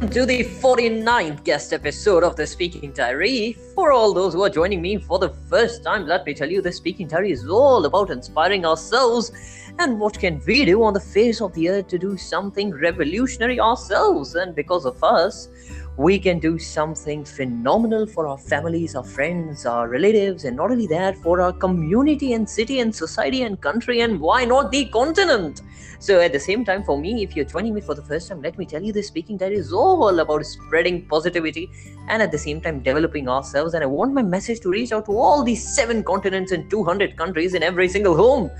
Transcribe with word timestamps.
to 0.00 0.26
the 0.26 0.44
49th 0.44 1.42
guest 1.42 1.72
episode 1.72 2.22
of 2.22 2.36
the 2.36 2.46
Speaking 2.46 2.92
Diary. 2.92 3.56
For 3.74 3.92
all 3.92 4.12
those 4.12 4.34
who 4.34 4.42
are 4.42 4.50
joining 4.50 4.82
me 4.82 4.98
for 4.98 5.18
the 5.18 5.30
first 5.30 5.82
time, 5.82 6.06
let 6.06 6.26
me 6.26 6.34
tell 6.34 6.50
you 6.50 6.60
the 6.60 6.70
Speaking 6.70 7.08
Diary 7.08 7.32
is 7.32 7.48
all 7.48 7.86
about 7.86 8.10
inspiring 8.10 8.66
ourselves 8.66 9.32
and 9.78 9.98
what 9.98 10.18
can 10.18 10.42
we 10.46 10.66
do 10.66 10.82
on 10.82 10.92
the 10.92 11.00
face 11.00 11.40
of 11.40 11.54
the 11.54 11.70
earth 11.70 11.88
to 11.88 11.98
do 11.98 12.18
something 12.18 12.74
revolutionary 12.74 13.58
ourselves. 13.58 14.34
And 14.34 14.54
because 14.54 14.84
of 14.84 15.02
us, 15.02 15.48
we 15.96 16.18
can 16.18 16.38
do 16.38 16.58
something 16.58 17.24
phenomenal 17.24 18.06
for 18.06 18.26
our 18.26 18.36
families, 18.36 18.94
our 18.94 19.02
friends, 19.04 19.64
our 19.64 19.88
relatives, 19.88 20.44
and 20.44 20.56
not 20.56 20.70
only 20.70 20.86
that, 20.86 21.16
for 21.18 21.40
our 21.40 21.52
community 21.52 22.34
and 22.34 22.48
city 22.48 22.80
and 22.80 22.94
society 22.94 23.42
and 23.42 23.60
country, 23.62 24.00
and 24.00 24.20
why 24.20 24.44
not 24.44 24.70
the 24.70 24.84
continent? 24.86 25.62
So, 25.98 26.20
at 26.20 26.32
the 26.32 26.40
same 26.40 26.64
time, 26.66 26.84
for 26.84 26.98
me, 26.98 27.22
if 27.22 27.34
you're 27.34 27.46
joining 27.46 27.72
me 27.72 27.80
for 27.80 27.94
the 27.94 28.02
first 28.02 28.28
time, 28.28 28.42
let 28.42 28.58
me 28.58 28.66
tell 28.66 28.82
you 28.82 28.92
this 28.92 29.08
speaking 29.08 29.38
diary 29.38 29.56
is 29.56 29.72
all 29.72 30.18
about 30.18 30.44
spreading 30.44 31.06
positivity 31.06 31.70
and 32.08 32.22
at 32.22 32.30
the 32.30 32.38
same 32.38 32.60
time 32.60 32.82
developing 32.82 33.28
ourselves. 33.28 33.72
And 33.72 33.82
I 33.82 33.86
want 33.86 34.12
my 34.12 34.22
message 34.22 34.60
to 34.60 34.68
reach 34.68 34.92
out 34.92 35.06
to 35.06 35.12
all 35.12 35.42
these 35.42 35.74
seven 35.74 36.04
continents 36.04 36.52
and 36.52 36.68
200 36.70 37.16
countries 37.16 37.54
in 37.54 37.62
every 37.62 37.88
single 37.88 38.14
home. 38.14 38.50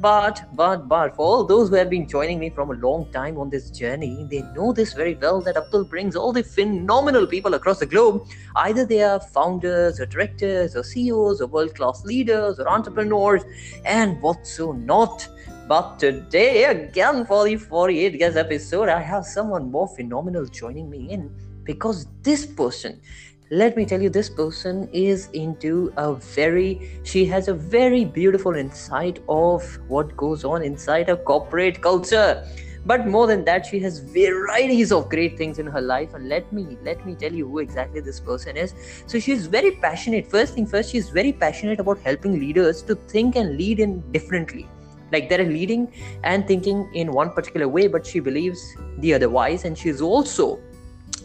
But, 0.00 0.44
but, 0.54 0.88
but, 0.88 1.14
for 1.14 1.26
all 1.26 1.44
those 1.44 1.68
who 1.68 1.74
have 1.74 1.90
been 1.90 2.08
joining 2.08 2.38
me 2.38 2.48
from 2.48 2.70
a 2.70 2.74
long 2.74 3.12
time 3.12 3.36
on 3.36 3.50
this 3.50 3.70
journey, 3.70 4.26
they 4.30 4.40
know 4.54 4.72
this 4.72 4.94
very 4.94 5.14
well 5.14 5.42
that 5.42 5.58
Abdul 5.58 5.84
brings 5.84 6.16
all 6.16 6.32
the 6.32 6.42
phenomenal 6.42 7.26
people 7.26 7.52
across 7.52 7.80
the 7.80 7.86
globe. 7.86 8.26
Either 8.56 8.86
they 8.86 9.02
are 9.02 9.20
founders 9.20 10.00
or 10.00 10.06
directors 10.06 10.74
or 10.74 10.84
CEOs 10.84 11.42
or 11.42 11.48
world 11.48 11.74
class 11.74 12.02
leaders 12.06 12.58
or 12.58 12.66
entrepreneurs 12.66 13.42
and 13.84 14.22
what 14.22 14.46
so 14.46 14.72
not. 14.72 15.28
But 15.68 15.98
today, 15.98 16.64
again, 16.64 17.26
for 17.26 17.44
the 17.44 17.56
48th 17.56 18.18
guest 18.18 18.36
episode, 18.38 18.88
I 18.88 19.00
have 19.00 19.26
someone 19.26 19.70
more 19.70 19.86
phenomenal 19.86 20.46
joining 20.46 20.88
me 20.88 21.10
in 21.10 21.30
because 21.64 22.06
this 22.22 22.46
person 22.46 23.00
let 23.52 23.76
me 23.76 23.84
tell 23.84 24.00
you 24.00 24.08
this 24.08 24.30
person 24.30 24.88
is 24.92 25.28
into 25.32 25.92
a 25.96 26.14
very 26.14 27.00
she 27.02 27.24
has 27.26 27.48
a 27.48 27.54
very 27.54 28.04
beautiful 28.04 28.54
insight 28.54 29.18
of 29.28 29.64
what 29.88 30.16
goes 30.16 30.44
on 30.44 30.62
inside 30.62 31.08
a 31.08 31.16
corporate 31.16 31.80
culture. 31.82 32.46
But 32.86 33.08
more 33.08 33.26
than 33.26 33.44
that 33.44 33.66
she 33.66 33.80
has 33.80 33.98
varieties 33.98 34.92
of 34.92 35.08
great 35.10 35.36
things 35.36 35.58
in 35.58 35.66
her 35.66 35.80
life. 35.80 36.14
And 36.14 36.28
let 36.28 36.50
me 36.52 36.78
let 36.84 37.04
me 37.04 37.16
tell 37.16 37.32
you 37.32 37.48
who 37.48 37.58
exactly 37.58 38.00
this 38.00 38.20
person 38.20 38.56
is. 38.56 38.72
So 39.06 39.18
she's 39.18 39.46
very 39.46 39.72
passionate. 39.72 40.30
First 40.30 40.54
thing 40.54 40.64
first 40.64 40.92
she's 40.92 41.10
very 41.10 41.32
passionate 41.32 41.80
about 41.80 41.98
helping 41.98 42.38
leaders 42.38 42.82
to 42.82 42.94
think 42.94 43.34
and 43.34 43.56
lead 43.56 43.80
in 43.80 44.00
differently. 44.12 44.68
Like 45.10 45.28
they're 45.28 45.44
leading 45.44 45.92
and 46.22 46.46
thinking 46.46 46.88
in 46.94 47.10
one 47.10 47.32
particular 47.32 47.66
way 47.66 47.88
but 47.88 48.06
she 48.06 48.20
believes 48.20 48.76
the 48.98 49.12
otherwise. 49.12 49.64
And 49.64 49.76
she's 49.76 50.00
also 50.00 50.60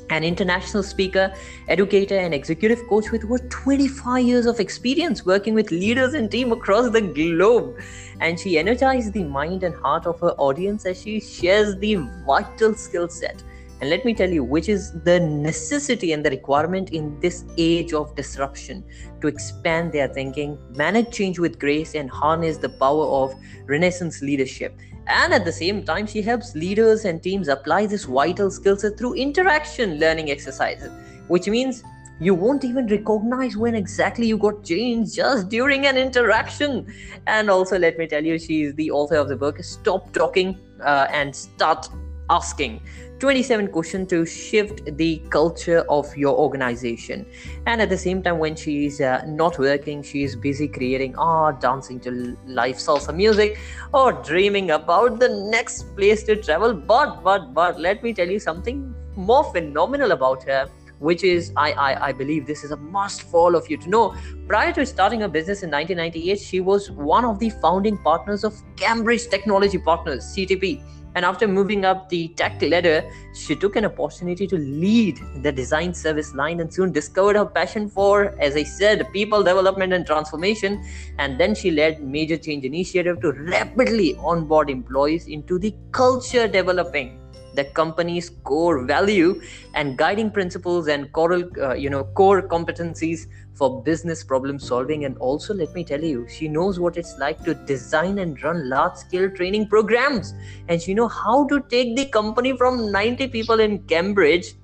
an 0.10 0.24
international 0.24 0.84
speaker, 0.84 1.34
educator, 1.68 2.18
and 2.18 2.34
executive 2.34 2.88
coach 2.88 3.12
with 3.12 3.26
over 3.26 3.40
25 3.40 4.24
years 4.24 4.46
of 4.46 4.60
experience 4.60 5.26
working 5.26 5.54
with 5.54 5.72
leaders 5.72 6.14
and 6.14 6.30
team 6.30 6.52
across 6.52 6.90
the 6.92 7.02
globe. 7.02 7.80
And 8.20 8.40
she 8.40 8.58
energizes 8.58 9.12
the 9.12 9.24
mind 9.24 9.64
and 9.64 9.76
heart 9.76 10.06
of 10.06 10.20
her 10.20 10.32
audience 10.32 10.86
as 10.86 11.02
she 11.02 11.20
shares 11.20 11.76
the 11.78 11.96
vital 12.26 12.76
skill 12.76 13.10
set. 13.10 13.44
And 13.82 13.90
let 13.90 14.06
me 14.06 14.14
tell 14.14 14.30
you, 14.30 14.44
which 14.44 14.70
is 14.70 14.94
the 15.04 15.20
necessity 15.20 16.14
and 16.14 16.26
the 16.26 16.30
requirement 16.30 16.92
in 16.92 17.20
this 17.20 17.44
age 17.58 17.94
of 17.94 18.16
disruption 18.16 18.86
to 19.20 19.28
expand 19.28 19.92
their 19.92 20.08
thinking, 20.08 20.58
manage 20.76 21.12
change 21.12 21.40
with 21.40 21.60
grace, 21.60 21.94
and 21.94 22.10
harness 22.10 22.58
the 22.58 22.70
power 22.70 23.06
of 23.06 23.34
Renaissance 23.66 24.22
leadership. 24.22 24.80
And 25.08 25.34
at 25.34 25.46
the 25.46 25.52
same 25.52 25.84
time, 25.84 26.08
she 26.08 26.22
helps 26.22 26.56
leaders 26.56 27.06
and 27.06 27.22
teams 27.22 27.48
apply 27.48 27.86
this 27.86 28.06
vital 28.06 28.50
skill 28.50 28.78
set 28.78 28.98
through 28.98 29.14
interaction 29.14 30.00
learning 30.00 30.32
exercises, 30.32 30.92
which 31.28 31.48
means 31.48 31.84
you 32.20 32.34
won't 32.34 32.64
even 32.64 32.88
recognize 32.88 33.58
when 33.58 33.76
exactly 33.76 34.26
you 34.26 34.38
got 34.38 34.64
changed 34.64 35.16
just 35.16 35.50
during 35.50 35.86
an 35.86 35.98
interaction. 35.98 36.92
And 37.28 37.50
also, 37.50 37.78
let 37.78 37.98
me 37.98 38.08
tell 38.08 38.24
you, 38.24 38.40
she's 38.40 38.74
the 38.76 38.90
author 38.92 39.18
of 39.18 39.28
the 39.28 39.36
book 39.36 39.62
Stop 39.64 40.12
Talking 40.14 40.58
uh, 40.82 41.08
and 41.12 41.36
Start 41.36 41.90
Asking 42.30 42.82
27 43.20 43.70
questions 43.70 44.10
to 44.10 44.26
shift 44.26 44.82
the 44.98 45.22
culture 45.30 45.86
of 45.90 46.16
your 46.18 46.36
organization. 46.38 47.26
And 47.66 47.82
at 47.82 47.90
the 47.90 47.98
same 47.98 48.22
time 48.22 48.40
when 48.40 48.56
she's 48.56 49.00
uh, 49.00 49.24
not 49.26 49.58
working 49.58 50.04
she's 50.04 50.36
busy 50.36 50.68
creating 50.68 51.16
art 51.18 51.62
dancing 51.62 52.00
to 52.02 52.38
live 52.46 52.76
salsa 52.76 53.16
music 53.16 53.58
or 53.94 54.12
dreaming 54.12 54.72
about 54.72 55.20
the 55.20 55.30
next 55.30 55.96
place 55.96 56.24
to 56.24 56.36
travel. 56.36 56.74
But 56.74 57.24
but 57.24 57.54
but 57.54 57.80
let 57.80 58.04
me 58.04 58.14
tell 58.14 58.30
you 58.30 58.40
something 58.40 58.94
more 59.16 59.44
phenomenal 59.54 60.12
about 60.12 60.44
her 60.44 60.70
which 61.00 61.24
is 61.24 61.52
I, 61.58 61.72
I 61.74 62.08
i 62.08 62.12
believe 62.14 62.48
this 62.48 62.64
is 62.64 62.72
a 62.72 62.78
must 62.78 63.24
for 63.24 63.40
all 63.42 63.56
of 63.56 63.70
you 63.70 63.78
to 63.78 63.90
know. 63.90 64.16
Prior 64.48 64.74
to 64.74 64.86
starting 64.86 65.22
her 65.22 65.28
business 65.28 65.64
in 65.64 65.72
1998 65.72 66.40
she 66.40 66.60
was 66.60 66.92
one 66.92 67.26
of 67.26 67.40
the 67.40 67.50
founding 67.62 67.98
partners 67.98 68.44
of 68.44 68.62
cambridge 68.76 69.28
technology 69.28 69.78
partners 69.78 70.24
ctp 70.36 70.82
and 71.16 71.24
after 71.24 71.48
moving 71.48 71.86
up 71.86 72.10
the 72.10 72.28
tech 72.30 72.62
ladder, 72.62 73.04
she 73.34 73.56
took 73.56 73.78
an 73.78 73.86
opportunity 73.86 74.46
to 74.48 74.58
lead 74.58 75.20
the 75.42 75.52
design 75.52 75.94
service 75.94 76.34
line 76.36 76.60
and 76.60 76.74
soon 76.74 76.92
discovered 76.92 77.38
her 77.38 77.46
passion 77.46 77.90
for, 77.90 78.36
as 78.40 78.56
I 78.56 78.64
said, 78.64 79.12
people 79.14 79.42
development 79.42 79.94
and 79.94 80.06
transformation. 80.06 80.84
And 81.18 81.40
then 81.40 81.56
she 81.56 81.72
led 81.72 82.04
major 82.04 82.38
change 82.38 82.66
initiative 82.66 83.22
to 83.22 83.32
rapidly 83.32 84.18
onboard 84.18 84.70
employees 84.70 85.28
into 85.28 85.58
the 85.58 85.74
culture 85.92 86.48
developing 86.48 87.25
the 87.56 87.66
company's 87.66 88.30
core 88.44 88.86
value 88.86 89.42
and 89.74 89.98
guiding 89.98 90.32
principles 90.32 90.88
and 90.88 91.12
core, 91.12 91.34
uh, 91.62 91.74
you 91.74 91.90
know, 91.90 92.04
core 92.04 92.42
competencies 92.42 93.28
for 93.54 93.82
business 93.84 94.24
problem 94.24 94.60
solving. 94.60 95.06
And 95.06 95.18
also, 95.18 95.54
let 95.54 95.74
me 95.74 95.84
tell 95.84 96.04
you, 96.04 96.28
she 96.28 96.48
knows 96.48 96.80
what 96.80 96.98
it's 96.98 97.18
like 97.18 97.44
to 97.46 97.54
design 97.54 98.20
and 98.20 98.42
run 98.44 98.70
large 98.70 98.98
scale 98.98 99.30
training 99.30 99.68
programs. 99.68 100.34
And 100.68 100.82
she 100.82 100.94
knows 100.94 101.14
how 101.14 101.48
to 101.48 101.62
take 101.70 101.96
the 101.96 102.06
company 102.06 102.56
from 102.58 102.92
90 102.92 103.28
people 103.28 103.60
in 103.60 103.80
Cambridge, 103.84 104.56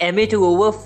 MA 0.00 0.26
to 0.26 0.44
over 0.44 0.76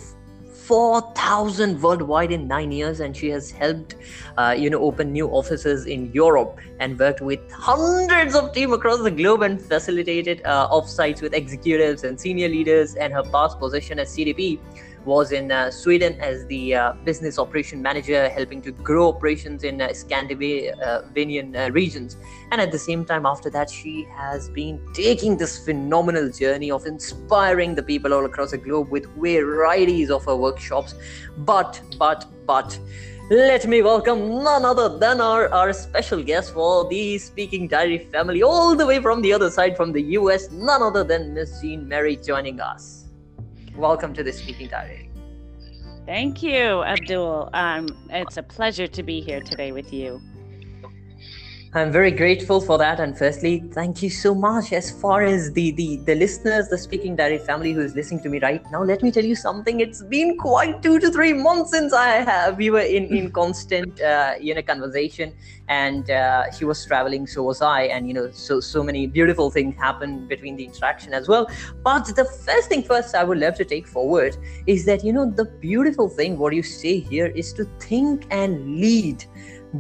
4,000 0.69 1.81
worldwide 1.83 2.31
in 2.31 2.47
nine 2.47 2.71
years, 2.71 3.01
and 3.01 3.17
she 3.17 3.31
has 3.31 3.51
helped, 3.51 3.95
uh, 4.37 4.55
you 4.57 4.69
know, 4.69 4.81
open 4.81 5.13
new 5.13 5.27
offices 5.29 5.87
in 5.87 6.13
Europe 6.13 6.59
and 6.79 6.99
worked 6.99 7.23
with 7.23 7.41
hundreds 7.51 8.35
of 8.35 8.53
teams 8.53 8.75
across 8.75 9.03
the 9.03 9.11
globe 9.11 9.41
and 9.41 9.63
facilitated 9.63 10.43
uh, 10.45 10.69
offsites 10.69 11.23
with 11.23 11.33
executives 11.33 12.05
and 12.05 12.21
senior 12.21 12.49
leaders. 12.49 12.97
And 12.97 13.15
her 13.15 13.23
past 13.23 13.59
position 13.59 13.99
as 13.99 14.15
CTP 14.15 14.59
was 15.09 15.33
in 15.33 15.51
uh, 15.51 15.71
Sweden 15.71 16.21
as 16.21 16.47
the 16.47 16.75
uh, 16.75 16.93
business 17.05 17.39
operation 17.39 17.81
manager, 17.81 18.29
helping 18.29 18.61
to 18.63 18.71
grow 18.71 19.09
operations 19.09 19.65
in 19.65 19.81
uh, 19.81 19.93
Scandinavian 19.95 21.53
regions. 21.73 22.17
And 22.53 22.61
at 22.61 22.71
the 22.71 22.79
same 22.79 23.05
time, 23.05 23.25
after 23.25 23.51
that, 23.51 23.71
she 23.71 24.07
has 24.15 24.51
been 24.51 24.81
taking 24.93 25.39
this 25.39 25.65
phenomenal 25.65 26.31
journey 26.31 26.71
of 26.71 26.85
inspiring 26.87 27.75
the 27.75 27.83
people 27.83 28.13
all 28.13 28.27
across 28.27 28.51
the 28.51 28.59
globe 28.59 28.91
with 28.91 29.07
varieties 29.17 30.11
of 30.11 30.25
her 30.27 30.37
workshops. 30.37 30.95
But, 31.39 31.81
but, 31.99 32.27
but, 32.47 32.79
let 33.31 33.67
me 33.67 33.83
welcome 33.83 34.43
none 34.43 34.65
other 34.65 34.99
than 34.99 35.21
our, 35.21 35.49
our 35.53 35.73
special 35.73 36.23
guest 36.23 36.55
for 36.55 36.89
the 36.89 37.19
Speaking 37.19 37.69
Diary 37.69 37.99
family, 37.99 38.43
all 38.43 38.75
the 38.75 38.87
way 38.87 39.01
from 39.03 39.21
the 39.21 39.33
other 39.33 39.51
side 39.51 39.77
from 39.77 39.93
the 39.93 40.03
US, 40.19 40.51
none 40.51 40.83
other 40.83 41.05
than 41.05 41.35
Miss 41.35 41.61
Jean 41.61 41.87
Marie 41.89 42.17
joining 42.17 42.59
us. 42.61 43.08
Welcome 43.79 44.13
to 44.15 44.25
the 44.25 44.33
Speaking 44.33 44.67
Diary. 44.67 45.09
Thank 46.05 46.43
you, 46.43 46.83
Abdul. 46.83 47.49
Um, 47.53 47.87
it's 48.11 48.37
a 48.37 48.43
pleasure 48.43 48.89
to 48.89 49.03
be 49.05 49.21
here 49.21 49.41
today 49.41 49.71
with 49.71 49.93
you. 49.93 50.21
I'm 51.75 51.93
very 51.93 52.11
grateful 52.11 52.63
for 52.63 52.79
that. 52.79 52.99
And 52.99 53.17
firstly, 53.17 53.63
thank 53.73 54.03
you 54.03 54.09
so 54.09 54.35
much. 54.35 54.73
As 54.73 54.91
far 54.91 55.23
as 55.23 55.53
the, 55.53 55.73
the 55.73 55.99
the 56.07 56.15
listeners, 56.15 56.69
the 56.69 56.79
Speaking 56.79 57.15
Diary 57.15 57.37
family 57.37 57.73
who 57.75 57.83
is 57.83 57.95
listening 57.95 58.23
to 58.23 58.31
me 58.31 58.39
right 58.41 58.63
now, 58.73 58.83
let 58.83 59.03
me 59.03 59.11
tell 59.11 59.25
you 59.25 59.35
something. 59.35 59.81
It's 59.81 60.03
been 60.03 60.39
quite 60.39 60.83
two 60.83 60.99
to 60.99 61.11
three 61.11 61.35
months 61.35 61.73
since 61.73 61.93
I 61.93 62.25
have 62.31 62.57
we 62.57 62.71
were 62.71 62.81
in 62.81 63.15
in 63.15 63.31
constant 63.41 64.01
uh, 64.01 64.37
you 64.41 64.55
know 64.55 64.63
conversation, 64.63 65.35
and 65.69 66.11
uh, 66.11 66.51
she 66.53 66.65
was 66.65 66.83
traveling, 66.87 67.27
so 67.27 67.43
was 67.43 67.61
I, 67.61 67.83
and 67.83 68.09
you 68.09 68.15
know 68.15 68.31
so 68.31 68.61
so 68.61 68.83
many 68.83 69.07
beautiful 69.07 69.51
things 69.51 69.77
happened 69.77 70.27
between 70.27 70.57
the 70.57 70.65
interaction 70.65 71.13
as 71.13 71.29
well. 71.29 71.51
But 71.85 72.07
the 72.17 72.25
first 72.25 72.71
thing 72.71 72.83
first, 72.83 73.15
I 73.15 73.25
would 73.25 73.39
love 73.39 73.57
to 73.57 73.67
take 73.67 73.87
forward 73.87 74.39
is 74.67 74.87
that 74.87 75.05
you 75.05 75.13
know 75.13 75.31
the 75.31 75.45
beautiful 75.61 76.09
thing 76.09 76.39
what 76.39 76.55
you 76.55 76.63
say 76.63 76.99
here 76.99 77.27
is 77.27 77.53
to 77.53 77.67
think 77.79 78.27
and 78.31 78.77
lead 78.81 79.27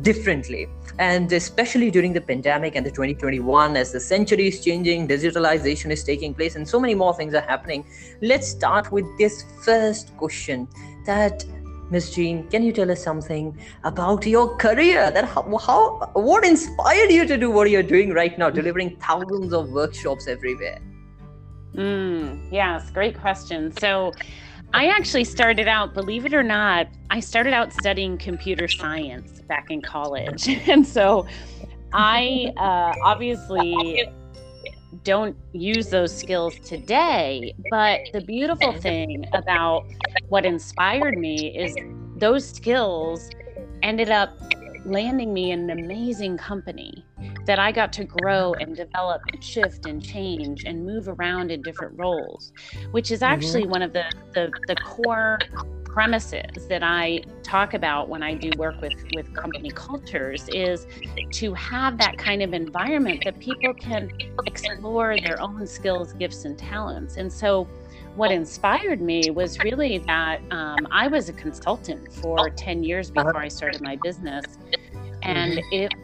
differently 0.02 0.68
and 0.98 1.32
especially 1.32 1.90
during 1.90 2.12
the 2.12 2.20
pandemic 2.20 2.74
and 2.74 2.84
the 2.84 2.90
2021 2.90 3.76
as 3.76 3.92
the 3.92 4.00
century 4.00 4.48
is 4.48 4.64
changing 4.64 5.06
digitalization 5.06 5.90
is 5.90 6.02
taking 6.02 6.34
place 6.34 6.56
and 6.56 6.68
so 6.68 6.80
many 6.80 6.94
more 6.94 7.14
things 7.14 7.34
are 7.34 7.46
happening 7.48 7.84
let's 8.20 8.48
start 8.48 8.90
with 8.90 9.06
this 9.18 9.44
first 9.62 10.16
question 10.16 10.68
that 11.06 11.44
Miss 11.90 12.10
Jean, 12.14 12.46
can 12.48 12.62
you 12.62 12.70
tell 12.70 12.90
us 12.90 13.02
something 13.02 13.58
about 13.82 14.26
your 14.26 14.56
career? 14.56 15.10
That 15.10 15.24
how, 15.24 15.56
how 15.56 16.10
what 16.12 16.44
inspired 16.44 17.10
you 17.10 17.26
to 17.26 17.38
do 17.38 17.50
what 17.50 17.70
you're 17.70 17.82
doing 17.82 18.12
right 18.12 18.36
now, 18.38 18.50
delivering 18.50 18.96
thousands 18.96 19.54
of 19.54 19.70
workshops 19.70 20.28
everywhere? 20.28 20.80
Mm, 21.74 22.52
yes, 22.52 22.90
great 22.90 23.18
question. 23.18 23.72
So, 23.72 24.12
I 24.74 24.88
actually 24.88 25.24
started 25.24 25.66
out, 25.66 25.94
believe 25.94 26.26
it 26.26 26.34
or 26.34 26.42
not, 26.42 26.88
I 27.10 27.20
started 27.20 27.54
out 27.54 27.72
studying 27.72 28.18
computer 28.18 28.68
science 28.68 29.40
back 29.48 29.70
in 29.70 29.80
college. 29.80 30.48
And 30.68 30.86
so 30.86 31.26
I 31.92 32.52
uh, 32.58 32.92
obviously 33.02 34.06
don't 35.04 35.36
use 35.52 35.88
those 35.88 36.14
skills 36.14 36.54
today. 36.60 37.54
But 37.70 38.00
the 38.12 38.20
beautiful 38.20 38.74
thing 38.74 39.24
about 39.32 39.86
what 40.28 40.44
inspired 40.44 41.16
me 41.16 41.56
is 41.56 41.74
those 42.16 42.48
skills 42.48 43.30
ended 43.82 44.10
up 44.10 44.38
landing 44.84 45.32
me 45.32 45.50
in 45.50 45.70
an 45.70 45.78
amazing 45.78 46.36
company 46.36 47.04
that 47.48 47.58
I 47.58 47.72
got 47.72 47.94
to 47.94 48.04
grow 48.04 48.52
and 48.60 48.76
develop 48.76 49.22
and 49.32 49.42
shift 49.42 49.86
and 49.86 50.04
change 50.04 50.64
and 50.66 50.84
move 50.84 51.08
around 51.08 51.50
in 51.50 51.62
different 51.62 51.98
roles, 51.98 52.52
which 52.90 53.10
is 53.10 53.22
actually 53.22 53.62
mm-hmm. 53.62 53.70
one 53.70 53.82
of 53.82 53.94
the, 53.94 54.04
the, 54.34 54.52
the 54.66 54.76
core 54.76 55.38
premises 55.86 56.68
that 56.68 56.82
I 56.82 57.22
talk 57.42 57.72
about 57.72 58.10
when 58.10 58.22
I 58.22 58.34
do 58.34 58.50
work 58.58 58.78
with 58.82 58.92
with 59.16 59.32
company 59.32 59.70
cultures 59.70 60.46
is 60.50 60.86
to 61.30 61.54
have 61.54 61.96
that 61.96 62.18
kind 62.18 62.42
of 62.42 62.52
environment 62.52 63.22
that 63.24 63.40
people 63.40 63.72
can 63.72 64.10
explore 64.46 65.16
their 65.18 65.40
own 65.40 65.66
skills, 65.66 66.12
gifts, 66.12 66.44
and 66.44 66.58
talents. 66.58 67.16
And 67.16 67.32
so, 67.32 67.64
what 68.14 68.30
inspired 68.30 69.00
me 69.00 69.30
was 69.30 69.58
really 69.60 69.96
that 70.00 70.42
um, 70.50 70.86
I 70.90 71.08
was 71.08 71.30
a 71.30 71.32
consultant 71.32 72.12
for 72.12 72.50
ten 72.50 72.84
years 72.84 73.10
uh-huh. 73.10 73.24
before 73.24 73.40
I 73.40 73.48
started 73.48 73.80
my 73.80 73.96
business, 73.96 74.44
and 75.22 75.54
mm-hmm. 75.54 75.72
it 75.72 75.94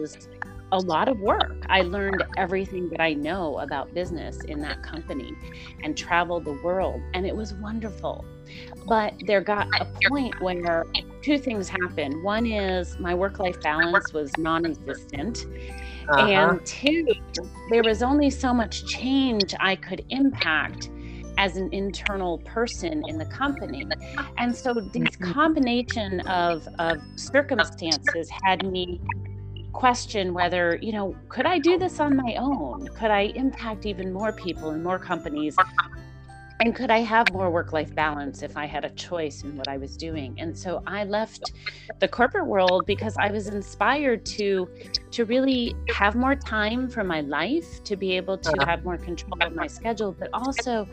was 0.00 0.28
a 0.72 0.78
lot 0.78 1.08
of 1.08 1.20
work. 1.20 1.64
I 1.68 1.82
learned 1.82 2.22
everything 2.36 2.88
that 2.90 3.00
I 3.00 3.14
know 3.14 3.58
about 3.58 3.92
business 3.94 4.38
in 4.44 4.60
that 4.60 4.82
company 4.82 5.32
and 5.82 5.96
traveled 5.96 6.44
the 6.44 6.58
world, 6.64 7.00
and 7.14 7.26
it 7.26 7.34
was 7.34 7.54
wonderful. 7.54 8.24
But 8.86 9.14
there 9.26 9.40
got 9.40 9.68
a 9.80 9.86
point 10.08 10.40
where 10.40 10.84
two 11.22 11.38
things 11.38 11.68
happened. 11.68 12.22
One 12.22 12.46
is 12.46 12.98
my 12.98 13.14
work 13.14 13.38
life 13.38 13.60
balance 13.62 14.12
was 14.12 14.30
non 14.36 14.66
existent. 14.66 15.46
Uh-huh. 16.08 16.26
And 16.26 16.66
two, 16.66 17.06
there 17.70 17.82
was 17.82 18.02
only 18.02 18.28
so 18.28 18.52
much 18.52 18.84
change 18.86 19.54
I 19.58 19.76
could 19.76 20.04
impact 20.10 20.90
as 21.38 21.56
an 21.56 21.72
internal 21.72 22.38
person 22.38 23.02
in 23.08 23.18
the 23.18 23.24
company. 23.26 23.86
And 24.38 24.54
so 24.54 24.74
this 24.74 24.84
mm-hmm. 24.84 25.32
combination 25.32 26.20
of, 26.20 26.68
of 26.78 26.98
circumstances 27.16 28.30
had 28.42 28.70
me 28.70 29.00
question 29.74 30.32
whether, 30.32 30.78
you 30.80 30.92
know, 30.92 31.14
could 31.28 31.44
I 31.44 31.58
do 31.58 31.76
this 31.76 32.00
on 32.00 32.16
my 32.16 32.36
own? 32.36 32.88
Could 32.88 33.10
I 33.10 33.32
impact 33.34 33.84
even 33.84 34.12
more 34.12 34.32
people 34.32 34.70
and 34.70 34.82
more 34.82 34.98
companies 34.98 35.56
and 36.60 36.74
could 36.74 36.90
I 36.90 36.98
have 36.98 37.32
more 37.32 37.50
work 37.50 37.72
life 37.72 37.94
balance 37.94 38.42
if 38.42 38.56
I 38.56 38.66
had 38.66 38.84
a 38.84 38.90
choice 38.90 39.42
in 39.42 39.56
what 39.56 39.66
I 39.66 39.76
was 39.76 39.96
doing? 39.96 40.36
And 40.38 40.56
so 40.56 40.82
I 40.86 41.04
left 41.04 41.52
the 41.98 42.06
corporate 42.06 42.46
world 42.46 42.86
because 42.86 43.16
I 43.18 43.30
was 43.30 43.48
inspired 43.48 44.24
to 44.26 44.68
to 45.10 45.24
really 45.24 45.74
have 45.92 46.14
more 46.14 46.34
time 46.36 46.88
for 46.88 47.02
my 47.02 47.22
life, 47.22 47.82
to 47.84 47.96
be 47.96 48.16
able 48.16 48.38
to 48.38 48.50
uh-huh. 48.50 48.66
have 48.66 48.84
more 48.84 48.96
control 48.96 49.36
of 49.40 49.54
my 49.54 49.66
schedule, 49.66 50.12
but 50.12 50.28
also 50.32 50.86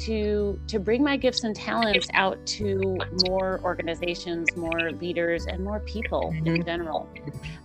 to 0.00 0.60
to 0.66 0.78
bring 0.78 1.02
my 1.02 1.16
gifts 1.16 1.44
and 1.44 1.56
talents 1.56 2.08
out 2.12 2.44
to 2.46 2.98
more 3.26 3.60
organizations, 3.62 4.54
more 4.54 4.92
leaders, 4.92 5.46
and 5.46 5.64
more 5.64 5.80
people 5.80 6.30
in 6.30 6.44
mm-hmm. 6.44 6.62
general. 6.62 7.08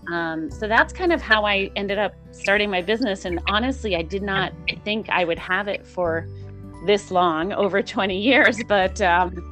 Um, 0.09 0.49
so 0.49 0.67
that's 0.67 0.93
kind 0.93 1.11
of 1.11 1.21
how 1.21 1.45
I 1.45 1.69
ended 1.75 1.97
up 1.97 2.13
starting 2.31 2.69
my 2.69 2.81
business. 2.81 3.25
And 3.25 3.41
honestly, 3.47 3.95
I 3.95 4.01
did 4.01 4.23
not 4.23 4.53
think 4.85 5.09
I 5.09 5.25
would 5.25 5.39
have 5.39 5.67
it 5.67 5.85
for 5.85 6.27
this 6.85 7.11
long, 7.11 7.53
over 7.53 7.81
20 7.81 8.17
years. 8.17 8.63
But 8.63 9.01
um, 9.01 9.43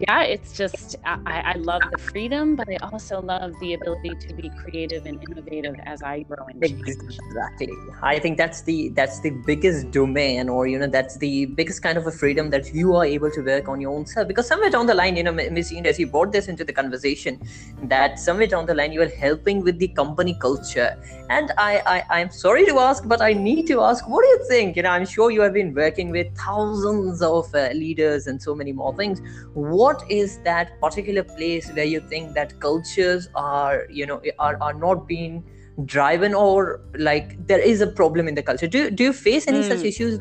yeah, 0.00 0.22
it's 0.22 0.52
just 0.52 0.96
I, 1.04 1.54
I, 1.54 1.58
love 1.58 1.82
the 1.92 1.98
freedom, 1.98 2.56
but 2.56 2.68
I 2.68 2.76
also 2.82 3.20
love 3.20 3.52
the 3.60 3.74
ability 3.74 4.14
to 4.26 4.34
be 4.34 4.50
creative 4.50 5.06
and 5.06 5.22
innovative 5.28 5.76
as 5.84 6.02
I 6.02 6.22
grow 6.22 6.44
and 6.46 6.62
change. 6.62 6.88
Exactly. 6.88 7.70
I 8.02 8.18
think 8.18 8.36
that's 8.36 8.62
the 8.62 8.88
that's 8.90 9.20
the 9.20 9.30
biggest 9.30 9.90
domain, 9.92 10.48
or 10.48 10.66
you 10.66 10.78
know, 10.78 10.88
that's 10.88 11.16
the 11.18 11.46
biggest 11.46 11.82
kind 11.82 11.96
of 11.96 12.06
a 12.06 12.10
freedom 12.10 12.50
that 12.50 12.74
you 12.74 12.96
are 12.96 13.04
able 13.04 13.30
to 13.30 13.40
work 13.42 13.68
on 13.68 13.80
your 13.80 13.92
own 13.92 14.06
self. 14.06 14.26
Because 14.26 14.48
somewhere 14.48 14.70
down 14.70 14.86
the 14.86 14.94
line, 14.94 15.16
you 15.16 15.22
know, 15.22 15.36
Jean, 15.62 15.86
as 15.86 15.98
you 15.98 16.08
brought 16.08 16.32
this 16.32 16.48
into 16.48 16.64
the 16.64 16.72
conversation, 16.72 17.40
that 17.84 18.18
somewhere 18.18 18.48
down 18.48 18.66
the 18.66 18.74
line 18.74 18.92
you 18.92 19.02
are 19.02 19.14
helping 19.26 19.62
with 19.62 19.78
the 19.78 19.88
company 19.88 20.36
culture. 20.40 20.98
And 21.30 21.52
I, 21.56 21.82
I 21.86 22.20
I'm 22.20 22.30
sorry 22.30 22.66
to 22.66 22.78
ask, 22.80 23.06
but 23.06 23.22
I 23.22 23.32
need 23.32 23.66
to 23.68 23.80
ask, 23.80 24.08
what 24.08 24.22
do 24.22 24.28
you 24.28 24.44
think? 24.48 24.76
You 24.76 24.82
know, 24.82 24.90
I'm 24.90 25.06
sure 25.06 25.30
you 25.30 25.40
have 25.42 25.54
been 25.54 25.72
working 25.72 26.10
with 26.10 26.36
thousands 26.36 27.22
of 27.22 27.54
uh, 27.54 27.68
leaders 27.68 28.26
and 28.26 28.42
so 28.42 28.54
many 28.54 28.72
more 28.72 28.94
things. 28.96 29.20
What 29.52 29.83
what 29.84 30.04
is 30.10 30.38
that 30.50 30.78
particular 30.80 31.22
place 31.22 31.70
where 31.78 31.90
you 31.94 32.00
think 32.12 32.34
that 32.34 32.58
cultures 32.60 33.28
are 33.34 33.86
you 33.90 34.06
know 34.06 34.20
are, 34.38 34.56
are 34.60 34.74
not 34.74 35.06
being 35.08 35.42
driven 35.84 36.34
or 36.34 36.80
like 37.10 37.36
there 37.46 37.58
is 37.58 37.80
a 37.80 37.86
problem 38.00 38.28
in 38.28 38.34
the 38.34 38.42
culture 38.42 38.66
do, 38.66 38.90
do 38.90 39.04
you 39.04 39.12
face 39.12 39.48
any 39.48 39.60
mm. 39.60 39.68
such 39.68 39.84
issues 39.84 40.20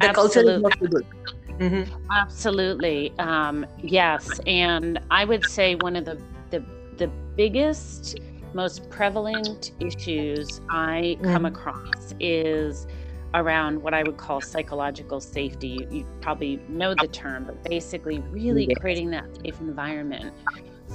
the 0.00 0.10
culture 0.14 0.40
is 0.40 0.62
not 0.62 0.78
so 0.78 0.86
good 0.86 1.06
mm-hmm. 1.58 2.10
Absolutely. 2.10 3.12
Um, 3.18 3.66
yes. 3.82 4.40
And 4.46 5.00
I 5.10 5.24
would 5.24 5.44
say 5.46 5.74
one 5.76 5.96
of 5.96 6.04
the, 6.04 6.20
the, 6.50 6.62
the 6.96 7.08
biggest, 7.36 8.20
most 8.54 8.88
prevalent 8.90 9.72
issues 9.80 10.60
I 10.70 11.18
come 11.22 11.42
mm. 11.42 11.48
across 11.48 12.14
is 12.20 12.86
around 13.34 13.82
what 13.82 13.94
I 13.94 14.02
would 14.02 14.16
call 14.16 14.40
psychological 14.40 15.20
safety. 15.20 15.68
You, 15.68 15.88
you 15.90 16.06
probably 16.20 16.60
know 16.68 16.94
the 16.94 17.08
term, 17.08 17.44
but 17.44 17.62
basically, 17.64 18.20
really 18.30 18.66
yes. 18.68 18.78
creating 18.80 19.10
that 19.10 19.24
safe 19.42 19.60
environment 19.60 20.34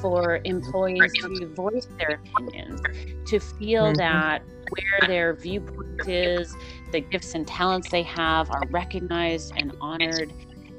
for 0.01 0.42
employees 0.45 1.12
to 1.22 1.48
voice 1.54 1.88
their 2.00 2.22
opinions, 2.36 2.81
to 3.28 3.39
feel 3.39 3.86
mm-hmm. 3.86 3.95
that 3.95 4.44
where 4.69 5.07
their 5.07 5.33
viewpoint 5.33 6.07
is, 6.07 6.56
the 6.92 7.01
gifts 7.01 7.36
and 7.36 7.45
talents 7.48 7.89
they 7.89 8.04
have 8.04 8.50
are 8.51 8.63
recognized 8.69 9.54
and 9.57 9.75
honored, 9.81 10.31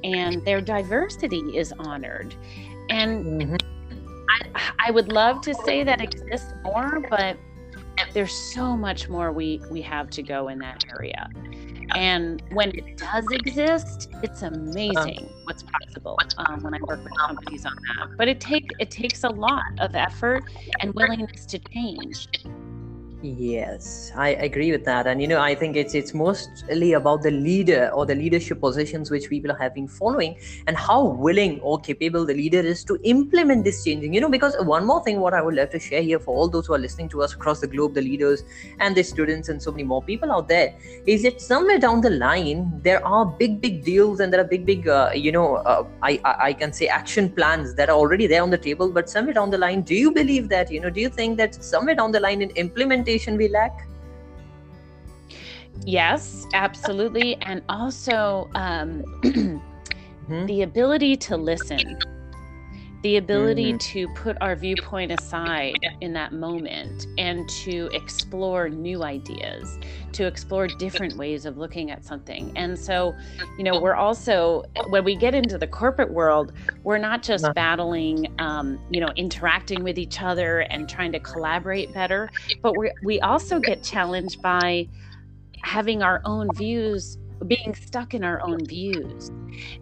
and 0.03 0.43
their 0.45 0.61
diversity 0.61 1.57
is 1.57 1.71
honored. 1.79 2.35
And 2.89 3.41
mm-hmm. 3.41 3.55
I, 4.55 4.71
I 4.87 4.91
would 4.91 5.11
love 5.11 5.41
to 5.41 5.53
say 5.63 5.83
that 5.83 6.01
exists 6.01 6.51
more, 6.63 7.05
but 7.09 7.37
there's 8.13 8.33
so 8.33 8.75
much 8.75 9.09
more 9.09 9.31
we 9.31 9.61
we 9.69 9.81
have 9.81 10.09
to 10.11 10.23
go 10.23 10.47
in 10.47 10.59
that 10.59 10.85
area. 10.89 11.29
And 11.95 12.41
when 12.51 12.69
it 12.69 12.97
does 12.97 13.25
exist 13.31 14.09
it's 14.23 14.41
amazing 14.41 15.29
what's 15.43 15.63
possible 15.63 16.17
um, 16.37 16.63
when 16.63 16.73
i 16.73 16.79
work 16.81 17.03
with 17.03 17.13
companies 17.17 17.65
on 17.65 17.75
that. 17.75 18.17
But 18.17 18.27
it 18.27 18.39
take 18.39 18.69
it 18.79 18.89
takes 18.89 19.23
a 19.23 19.29
lot 19.29 19.63
of 19.79 19.95
effort 19.95 20.43
and 20.79 20.93
willingness 20.93 21.45
to 21.47 21.59
change 21.59 22.27
Yes, 23.25 24.11
I 24.17 24.31
agree 24.31 24.73
with 24.73 24.83
that, 24.83 25.07
and 25.07 25.21
you 25.21 25.29
know, 25.29 25.39
I 25.39 25.55
think 25.55 25.77
it's 25.77 25.95
it's 25.95 26.13
mostly 26.13 26.91
about 26.91 27.21
the 27.21 27.31
leader 27.31 27.89
or 27.93 28.05
the 28.05 28.15
leadership 28.15 28.59
positions 28.59 29.09
which 29.09 29.29
people 29.29 29.55
have 29.55 29.73
been 29.73 29.87
following, 29.87 30.35
and 30.67 30.75
how 30.75 31.05
willing 31.05 31.61
or 31.61 31.79
capable 31.79 32.25
the 32.25 32.33
leader 32.33 32.59
is 32.59 32.83
to 32.83 32.99
implement 33.05 33.63
this 33.63 33.81
changing. 33.85 34.13
You 34.13 34.19
know, 34.19 34.29
because 34.29 34.57
one 34.59 34.85
more 34.85 35.01
thing, 35.05 35.21
what 35.21 35.33
I 35.33 35.41
would 35.41 35.55
love 35.55 35.69
to 35.69 35.79
share 35.79 36.01
here 36.01 36.19
for 36.19 36.35
all 36.35 36.49
those 36.49 36.67
who 36.67 36.73
are 36.73 36.77
listening 36.77 37.07
to 37.15 37.21
us 37.23 37.33
across 37.33 37.61
the 37.61 37.67
globe, 37.67 37.93
the 37.93 38.01
leaders 38.01 38.43
and 38.81 38.93
the 38.93 39.03
students, 39.03 39.47
and 39.47 39.63
so 39.63 39.71
many 39.71 39.83
more 39.83 40.03
people 40.03 40.29
out 40.29 40.49
there, 40.49 40.75
is 41.05 41.23
that 41.23 41.39
somewhere 41.39 41.79
down 41.79 42.01
the 42.01 42.09
line 42.09 42.77
there 42.83 43.07
are 43.07 43.25
big, 43.25 43.61
big 43.61 43.85
deals, 43.85 44.19
and 44.19 44.33
there 44.33 44.41
are 44.41 44.49
big, 44.55 44.65
big, 44.65 44.89
uh, 44.89 45.11
you 45.15 45.31
know, 45.31 45.55
uh, 45.55 45.85
I, 46.01 46.19
I 46.25 46.35
I 46.49 46.53
can 46.53 46.73
say 46.73 46.87
action 46.87 47.29
plans 47.29 47.73
that 47.75 47.89
are 47.89 47.95
already 47.95 48.27
there 48.27 48.43
on 48.43 48.49
the 48.49 48.57
table, 48.57 48.91
but 48.91 49.09
somewhere 49.09 49.33
down 49.33 49.49
the 49.49 49.63
line, 49.65 49.81
do 49.83 49.95
you 49.95 50.11
believe 50.11 50.49
that? 50.49 50.69
You 50.69 50.81
know, 50.81 50.89
do 50.89 50.99
you 50.99 51.07
think 51.07 51.37
that 51.37 51.55
somewhere 51.63 51.95
down 51.95 52.11
the 52.11 52.19
line 52.19 52.41
in 52.41 52.49
implementation 52.67 53.12
we 53.37 53.47
lack? 53.47 53.87
Yes, 55.85 56.45
absolutely. 56.53 57.35
And 57.41 57.61
also 57.69 58.49
um, 58.55 59.03
mm-hmm. 59.23 60.45
the 60.45 60.61
ability 60.61 61.17
to 61.17 61.37
listen, 61.37 61.97
the 63.03 63.17
ability 63.17 63.73
mm-hmm. 63.73 63.77
to 63.77 64.07
put 64.15 64.37
our 64.39 64.55
viewpoint 64.55 65.11
aside 65.11 65.77
in 65.99 66.13
that 66.13 66.31
moment 66.31 67.05
and 67.17 67.47
to 67.49 67.89
explore 67.91 68.69
new 68.69 69.03
ideas, 69.03 69.77
to 70.13 70.25
explore 70.25 70.67
different 70.67 71.17
ways 71.17 71.45
of 71.45 71.57
looking 71.57 71.91
at 71.91 72.05
something. 72.05 72.51
And 72.55 72.79
so, 72.79 73.13
you 73.57 73.65
know, 73.65 73.79
we're 73.79 73.95
also, 73.95 74.63
when 74.87 75.03
we 75.03 75.17
get 75.17 75.35
into 75.35 75.57
the 75.57 75.67
corporate 75.67 76.11
world, 76.11 76.53
we're 76.83 76.97
not 76.97 77.23
just 77.23 77.43
uh-huh. 77.43 77.53
battling, 77.53 78.33
um, 78.39 78.79
you 78.89 79.01
know, 79.01 79.09
interacting 79.17 79.83
with 79.83 79.97
each 79.99 80.21
other 80.21 80.61
and 80.61 80.87
trying 80.87 81.11
to 81.11 81.19
collaborate 81.19 81.93
better, 81.93 82.29
but 82.61 82.77
we 82.77 82.89
we 83.03 83.19
also 83.19 83.59
get 83.59 83.83
challenged 83.83 84.41
by 84.41 84.87
having 85.61 86.01
our 86.01 86.21
own 86.23 86.47
views 86.55 87.17
being 87.43 87.75
stuck 87.75 88.13
in 88.13 88.23
our 88.23 88.41
own 88.41 88.65
views. 88.65 89.29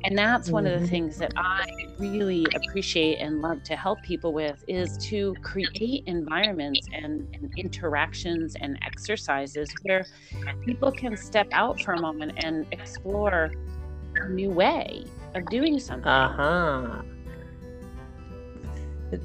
And 0.04 0.18
that's 0.18 0.50
one 0.50 0.66
of 0.66 0.74
the 0.74 0.80
mm-hmm. 0.80 0.88
things 0.88 1.18
that 1.18 1.34
I 1.36 1.66
really 1.98 2.46
appreciate 2.56 3.18
and 3.18 3.42
love 3.42 3.64
to 3.64 3.76
help 3.76 4.02
people 4.04 4.34
with 4.34 4.64
is 4.68 4.98
to 5.10 5.34
create 5.42 6.04
environments 6.08 6.88
and, 6.94 7.28
and 7.34 7.52
interactions 7.58 8.56
and 8.60 8.78
exercises 8.84 9.74
where 9.84 10.06
people 10.66 10.92
can 10.92 11.16
step 11.16 11.48
out 11.52 11.82
for 11.82 11.94
a 11.94 12.02
moment 12.02 12.44
and 12.44 12.66
explore 12.72 13.52
a 14.16 14.30
new 14.30 14.50
way 14.50 15.06
of 15.36 15.46
doing 15.48 15.80
something. 15.80 16.08
Uh-huh. 16.08 17.02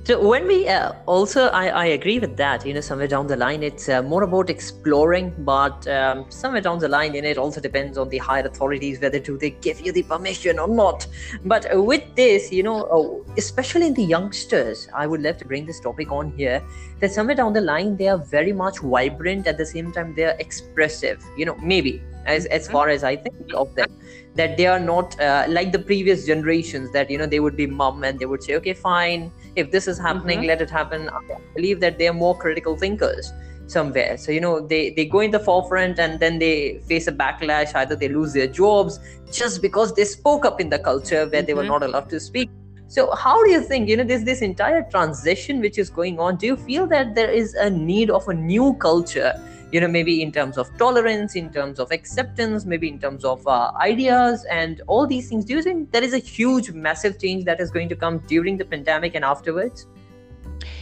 So 0.03 0.27
when 0.27 0.49
we 0.49 0.67
uh, 0.67 0.95
also, 1.07 1.47
I, 1.47 1.69
I 1.69 1.87
agree 1.87 2.19
with 2.19 2.37
that. 2.39 2.67
You 2.67 2.75
know, 2.75 2.81
somewhere 2.81 3.07
down 3.07 3.29
the 3.29 3.37
line, 3.37 3.63
it's 3.63 3.89
uh, 3.89 4.03
more 4.03 4.25
about 4.25 4.51
exploring, 4.51 5.33
but 5.39 5.87
um, 5.87 6.27
somewhere 6.29 6.61
down 6.61 6.81
the 6.81 6.89
line, 6.89 7.15
know, 7.23 7.29
it 7.29 7.39
also 7.39 7.61
depends 7.61 7.97
on 7.97 8.09
the 8.09 8.19
higher 8.19 8.45
authorities 8.45 9.01
whether 9.01 9.21
do 9.21 9.39
they 9.39 9.51
give 9.51 9.81
you 9.81 9.93
the 9.93 10.03
permission 10.03 10.59
or 10.59 10.67
not. 10.67 11.07
But 11.45 11.67
with 11.73 12.03
this, 12.17 12.51
you 12.51 12.65
know, 12.65 12.89
oh, 12.91 13.25
especially 13.37 13.87
in 13.87 13.95
the 13.95 14.03
youngsters, 14.03 14.89
I 14.93 15.07
would 15.07 15.23
love 15.23 15.37
to 15.39 15.45
bring 15.45 15.67
this 15.67 15.79
topic 15.79 16.11
on 16.11 16.33
here. 16.37 16.65
That 16.99 17.13
somewhere 17.13 17.37
down 17.37 17.53
the 17.53 17.61
line, 17.61 17.97
they 17.97 18.09
are 18.09 18.19
very 18.19 18.53
much 18.53 18.81
vibrant. 18.81 19.47
At 19.47 19.57
the 19.57 19.67
same 19.67 19.93
time, 19.93 20.15
they 20.17 20.25
are 20.25 20.37
expressive. 20.41 21.23
You 21.37 21.47
know, 21.47 21.57
maybe 21.63 22.03
as 22.27 22.47
as 22.47 22.65
mm-hmm. 22.65 22.73
far 22.73 22.89
as 22.89 23.05
I 23.05 23.17
think 23.17 23.55
of 23.55 23.73
them, 23.77 23.93
that 24.37 24.57
they 24.57 24.67
are 24.67 24.81
not 24.81 25.19
uh, 25.21 25.47
like 25.49 25.73
the 25.73 25.79
previous 25.79 26.27
generations. 26.27 26.93
That 26.93 27.11
you 27.11 27.19
know 27.19 27.27
they 27.27 27.41
would 27.41 27.57
be 27.57 27.67
mum 27.67 28.05
and 28.05 28.19
they 28.19 28.27
would 28.27 28.43
say, 28.43 28.55
okay, 28.57 28.75
fine, 28.75 29.31
if 29.57 29.71
this 29.71 29.89
is 29.89 29.99
happening, 29.99 30.41
mm-hmm. 30.41 30.49
let 30.49 30.63
it 30.63 30.71
happen. 30.71 31.09
I 31.09 31.21
believe 31.55 31.81
that 31.81 31.99
they 31.99 32.09
are 32.09 32.15
more 32.15 32.37
critical 32.37 32.77
thinkers 32.77 33.33
somewhere. 33.67 34.17
So 34.17 34.33
you 34.33 34.41
know 34.41 34.61
they 34.61 34.91
they 34.91 35.05
go 35.05 35.21
in 35.21 35.31
the 35.31 35.41
forefront 35.41 35.99
and 35.99 36.21
then 36.21 36.39
they 36.39 36.79
face 36.89 37.07
a 37.07 37.13
backlash. 37.13 37.75
Either 37.75 37.97
they 37.97 38.09
lose 38.09 38.33
their 38.33 38.47
jobs 38.47 39.01
just 39.33 39.63
because 39.63 39.95
they 39.95 40.05
spoke 40.05 40.45
up 40.45 40.61
in 40.61 40.71
the 40.71 40.79
culture 40.79 41.27
where 41.27 41.27
mm-hmm. 41.27 41.47
they 41.47 41.55
were 41.55 41.63
mm-hmm. 41.63 41.71
not 41.73 41.83
allowed 41.83 42.09
to 42.11 42.21
speak. 42.21 42.51
So 42.89 43.15
how 43.15 43.43
do 43.45 43.51
you 43.51 43.61
think 43.61 43.89
you 43.89 43.97
know 43.97 44.05
there's 44.05 44.25
this 44.25 44.43
entire 44.43 44.83
transition 44.91 45.61
which 45.61 45.79
is 45.79 45.91
going 45.91 46.21
on? 46.21 46.37
Do 46.37 46.47
you 46.47 46.57
feel 46.57 46.87
that 46.89 47.15
there 47.15 47.31
is 47.31 47.55
a 47.55 47.69
need 47.69 48.11
of 48.11 48.29
a 48.29 48.35
new 48.35 48.75
culture? 48.75 49.35
you 49.73 49.81
know 49.81 49.89
maybe 49.89 50.23
in 50.23 50.31
terms 50.31 50.59
of 50.59 50.71
tolerance 50.79 51.35
in 51.35 51.51
terms 51.53 51.81
of 51.81 51.91
acceptance 51.91 52.65
maybe 52.65 52.89
in 52.89 52.99
terms 52.99 53.25
of 53.25 53.47
uh, 53.49 53.73
ideas 53.81 54.47
and 54.51 54.81
all 54.87 55.07
these 55.07 55.29
things 55.29 55.45
do 55.45 55.55
you 55.55 55.63
think 55.63 55.91
there 55.91 56.05
is 56.05 56.15
a 56.15 56.19
huge 56.19 56.71
massive 56.71 57.19
change 57.19 57.45
that 57.45 57.61
is 57.61 57.71
going 57.71 57.89
to 57.89 57.97
come 57.97 58.19
during 58.29 58.57
the 58.57 58.65
pandemic 58.65 59.15
and 59.15 59.25
afterwards 59.25 59.87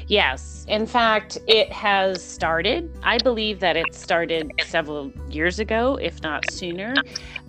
Yes. 0.06 0.66
In 0.68 0.86
fact, 0.86 1.38
it 1.46 1.72
has 1.72 2.22
started. 2.22 2.90
I 3.02 3.16
believe 3.18 3.58
that 3.60 3.76
it 3.76 3.94
started 3.94 4.52
several 4.62 5.10
years 5.30 5.58
ago, 5.58 5.96
if 5.96 6.20
not 6.22 6.50
sooner. 6.50 6.94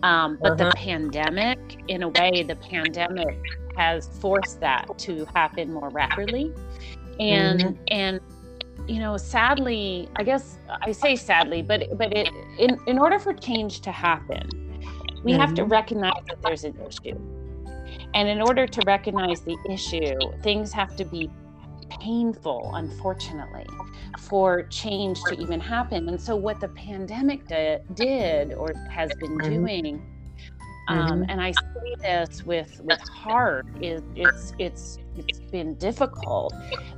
Um, 0.03 0.37
but 0.41 0.53
uh-huh. 0.53 0.69
the 0.69 0.71
pandemic, 0.75 1.59
in 1.89 2.03
a 2.03 2.09
way, 2.09 2.43
the 2.43 2.55
pandemic 2.55 3.37
has 3.77 4.07
forced 4.19 4.59
that 4.61 4.97
to 4.99 5.25
happen 5.33 5.73
more 5.73 5.89
rapidly. 5.89 6.53
And 7.19 7.61
mm-hmm. 7.61 7.83
and 7.87 8.19
you 8.87 8.99
know, 8.99 9.17
sadly, 9.17 10.09
I 10.15 10.23
guess 10.23 10.57
I 10.69 10.91
say 10.91 11.15
sadly, 11.15 11.61
but 11.61 11.97
but 11.97 12.15
it 12.15 12.29
in 12.59 12.77
in 12.87 12.99
order 12.99 13.19
for 13.19 13.33
change 13.33 13.81
to 13.81 13.91
happen, 13.91 14.49
we 15.23 15.31
mm-hmm. 15.31 15.41
have 15.41 15.53
to 15.55 15.63
mm-hmm. 15.63 15.71
recognize 15.71 16.23
that 16.27 16.41
there's 16.41 16.63
an 16.63 16.77
issue. 16.87 17.17
And 18.13 18.29
in 18.29 18.41
order 18.41 18.65
to 18.65 18.81
recognize 18.85 19.41
the 19.41 19.57
issue, 19.69 20.17
things 20.41 20.71
have 20.71 20.95
to 20.95 21.05
be 21.05 21.29
painful, 21.89 22.71
unfortunately, 22.75 23.67
for 24.19 24.63
change 24.63 25.21
to 25.23 25.35
even 25.39 25.59
happen. 25.59 26.07
And 26.07 26.19
so, 26.19 26.35
what 26.35 26.59
the 26.59 26.69
pandemic 26.69 27.47
did 27.47 28.53
or 28.53 28.73
has 28.89 29.11
been 29.19 29.37
mm-hmm. 29.37 29.49
doing 29.49 30.14
um, 30.87 31.21
mm-hmm. 31.21 31.29
and 31.29 31.41
I 31.41 31.51
say 31.51 31.95
this 31.99 32.45
with 32.45 32.81
with 32.83 32.99
heart 32.99 33.65
is 33.81 34.01
it's 34.15 34.53
it's 34.59 34.99
it's 35.15 35.39
been 35.39 35.75
difficult, 35.75 36.53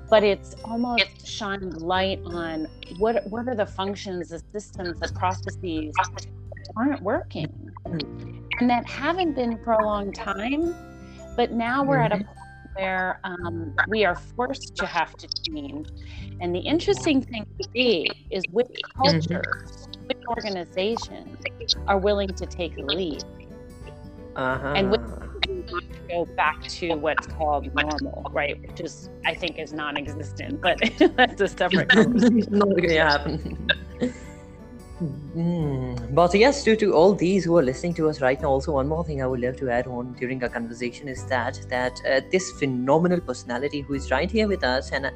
but 0.10 0.24
it's 0.24 0.56
almost 0.66 1.26
shined 1.26 1.82
light 1.82 2.20
on 2.26 2.68
what 2.98 3.26
what 3.30 3.48
are 3.48 3.56
the 3.56 3.66
functions, 3.66 4.30
the 4.30 4.42
systems, 4.52 5.00
the 5.00 5.12
processes 5.14 5.94
aren't 6.76 7.02
working, 7.02 7.72
and 7.86 8.70
that 8.70 8.86
haven't 8.90 9.34
been 9.34 9.58
for 9.64 9.74
a 9.74 9.86
long 9.86 10.12
time, 10.12 10.76
but 11.36 11.52
now 11.52 11.84
we're 11.84 11.98
mm-hmm. 11.98 12.06
at 12.06 12.12
a 12.12 12.16
mm-hmm. 12.16 12.26
point 12.26 12.38
where 12.76 13.20
um, 13.24 13.74
we 13.88 14.06
are 14.06 14.16
forced 14.16 14.76
to 14.76 14.86
have 14.86 15.16
to 15.16 15.28
change. 15.50 15.88
And 16.42 16.54
the 16.54 16.60
interesting 16.60 17.22
thing 17.22 17.46
to 17.60 17.70
see 17.74 18.08
is 18.30 18.44
which 18.52 18.68
cultures, 18.96 19.28
mm-hmm. 19.32 20.08
which 20.08 20.18
organizations 20.28 21.40
are 21.88 21.98
willing 21.98 22.30
to 22.30 22.46
take 22.46 22.76
the 22.76 22.84
lead. 22.84 23.24
Uh-huh. 24.38 24.74
And 24.76 24.92
we 24.92 24.98
go 26.08 26.26
back 26.26 26.62
to 26.68 26.94
what's 26.94 27.26
called 27.26 27.74
normal, 27.74 28.30
right? 28.32 28.62
Which 28.62 28.82
is, 28.82 29.10
I 29.26 29.34
think, 29.34 29.58
is 29.58 29.74
non-existent, 29.74 30.62
but 30.62 30.80
that's 31.16 31.42
a 31.42 31.48
separate 31.48 31.90
conversation. 31.98 32.46
not 32.52 32.70
going 32.70 32.90
to 32.90 32.96
happen. 32.96 33.68
Mm. 35.02 36.16
But 36.16 36.34
yes, 36.36 36.64
to, 36.64 36.76
to 36.76 36.94
all 36.94 37.14
these 37.14 37.46
who 37.46 37.58
are 37.58 37.64
listening 37.64 37.94
to 37.96 38.10
us 38.10 38.22
right 38.22 38.40
now, 38.40 38.50
also 38.50 38.74
one 38.74 38.88
more 38.88 39.04
thing 39.04 39.22
I 39.22 39.28
would 39.28 39.42
love 39.42 39.58
to 39.58 39.70
add 39.70 39.88
on 39.88 40.14
during 40.14 40.42
our 40.44 40.50
conversation 40.50 41.08
is 41.08 41.26
that 41.26 41.60
that 41.70 42.02
uh, 42.10 42.22
this 42.32 42.52
phenomenal 42.54 43.20
personality 43.20 43.82
who 43.82 43.94
is 43.94 44.10
right 44.10 44.30
here 44.30 44.48
with 44.48 44.64
us 44.64 44.92
and 44.92 45.06
uh, 45.06 45.12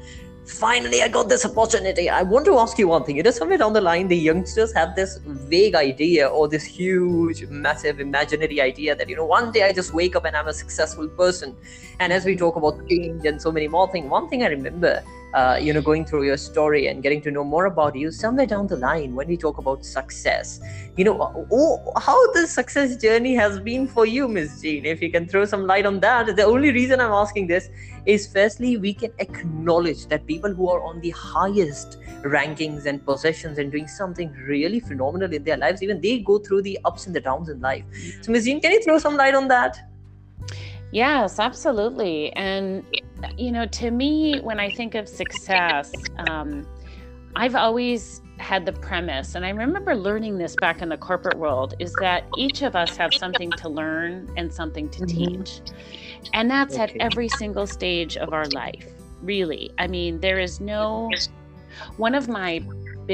finally 0.46 1.02
i 1.02 1.08
got 1.08 1.30
this 1.30 1.46
opportunity. 1.46 2.10
I 2.10 2.24
want 2.24 2.46
to 2.46 2.58
ask 2.58 2.78
you 2.80 2.88
one 2.88 3.04
thing. 3.04 3.16
You 3.18 3.24
know 3.24 3.32
somewhere 3.32 3.58
down 3.58 3.74
the 3.74 3.82
line 3.82 4.08
the 4.08 4.18
youngsters 4.18 4.74
have 4.74 4.96
this 4.96 5.20
vague 5.26 5.76
idea 5.76 6.28
or 6.28 6.48
this 6.48 6.64
huge 6.64 7.46
massive 7.48 8.00
imaginary 8.00 8.60
idea 8.60 8.96
that 8.96 9.08
you 9.08 9.16
know 9.16 9.26
one 9.26 9.52
day 9.52 9.64
i 9.64 9.72
just 9.72 9.94
wake 9.94 10.16
up 10.16 10.26
and 10.26 10.36
i'm 10.36 10.48
a 10.48 10.54
successful 10.54 11.08
person. 11.08 11.56
And 12.00 12.12
as 12.12 12.26
we 12.26 12.36
talk 12.36 12.56
about 12.56 12.88
change 12.90 13.26
and 13.26 13.42
so 13.42 13.52
many 13.52 13.68
more 13.68 13.92
things 13.92 14.10
one 14.10 14.28
thing 14.30 14.44
i 14.44 14.48
remember 14.48 15.04
uh, 15.34 15.58
you 15.62 15.74
know 15.74 15.82
going 15.82 16.06
through 16.06 16.24
your 16.24 16.38
story 16.38 16.88
and 16.88 17.02
getting 17.04 17.22
to 17.22 17.32
know 17.32 17.44
more 17.44 17.66
about 17.66 17.96
you 17.96 18.12
somewhere 18.12 18.46
down 18.46 18.68
the 18.68 18.76
line 18.76 19.16
when 19.16 19.28
we 19.28 19.38
talk 19.38 19.58
about 19.58 19.86
success. 19.86 20.60
You 20.98 21.06
know 21.06 21.48
oh, 21.52 21.94
how 22.00 22.32
the 22.34 22.48
success 22.48 22.98
journey 22.98 23.34
has 23.36 23.60
been 23.60 23.88
for 23.88 24.06
you 24.06 24.28
miss 24.28 24.62
jean 24.62 24.86
if 24.86 25.02
you 25.02 25.12
can 25.12 25.28
throw 25.28 25.46
some 25.46 25.66
light 25.66 25.86
on 25.86 26.00
that. 26.02 26.36
The 26.36 26.44
only 26.44 26.72
reason 26.72 27.00
i'm 27.00 27.12
asking 27.12 27.48
this 27.48 27.70
is 28.06 28.32
firstly 28.32 28.78
we 28.78 28.94
can 28.94 29.12
acknowledge 29.20 30.08
that 30.08 30.26
people 30.26 30.54
who 30.54 30.70
are 30.70 30.84
on 30.84 31.00
the 31.02 31.12
highest 31.12 31.98
rankings 32.24 32.86
and 32.86 33.06
possessions 33.06 33.58
and 33.58 33.72
doing 33.72 33.88
something 33.88 34.32
really 34.48 34.80
phenomenal 34.80 35.32
in 35.32 35.44
their 35.44 35.58
lives 35.58 35.82
even 35.84 36.02
they 36.02 36.20
go 36.20 36.40
through 36.40 36.62
the 36.62 36.78
ups 36.86 37.06
and 37.06 37.16
the 37.16 37.22
downs 37.22 37.50
in 37.50 37.60
life. 37.62 37.86
So 38.22 38.32
miss 38.32 38.46
jean 38.46 38.60
can 38.60 38.72
you 38.72 38.84
throw 38.84 38.98
some 38.98 39.16
light 39.16 39.36
on 39.36 39.48
that 39.48 39.91
Yes, 40.92 41.40
absolutely. 41.40 42.34
And, 42.34 42.84
you 43.38 43.52
know, 43.52 43.66
to 43.68 43.92
me, 43.92 44.40
when 44.40 44.60
I 44.60 44.70
think 44.70 44.96
of 44.96 45.08
success, 45.08 45.92
um, 46.28 46.68
I've 47.36 47.56
always 47.56 48.22
had 48.38 48.66
the 48.66 48.74
premise, 48.74 49.36
and 49.36 49.46
I 49.46 49.50
remember 49.52 49.96
learning 49.96 50.38
this 50.38 50.56
back 50.60 50.82
in 50.82 50.90
the 50.90 50.98
corporate 50.98 51.38
world, 51.38 51.76
is 51.80 51.94
that 52.02 52.26
each 52.38 52.62
of 52.62 52.76
us 52.76 52.98
have 52.98 53.14
something 53.14 53.52
to 53.52 53.70
learn 53.70 54.30
and 54.36 54.52
something 54.52 54.90
to 54.90 55.02
mm-hmm. 55.02 55.44
teach. 55.44 55.62
And 56.34 56.50
that's 56.50 56.76
okay. 56.76 56.84
at 56.84 56.96
every 57.00 57.30
single 57.30 57.68
stage 57.68 58.18
of 58.18 58.34
our 58.34 58.46
life, 58.48 58.86
really. 59.22 59.72
I 59.78 59.88
mean, 59.88 60.20
there 60.20 60.40
is 60.40 60.60
no, 60.60 61.10
one 61.98 62.16
of 62.16 62.28
my 62.28 62.62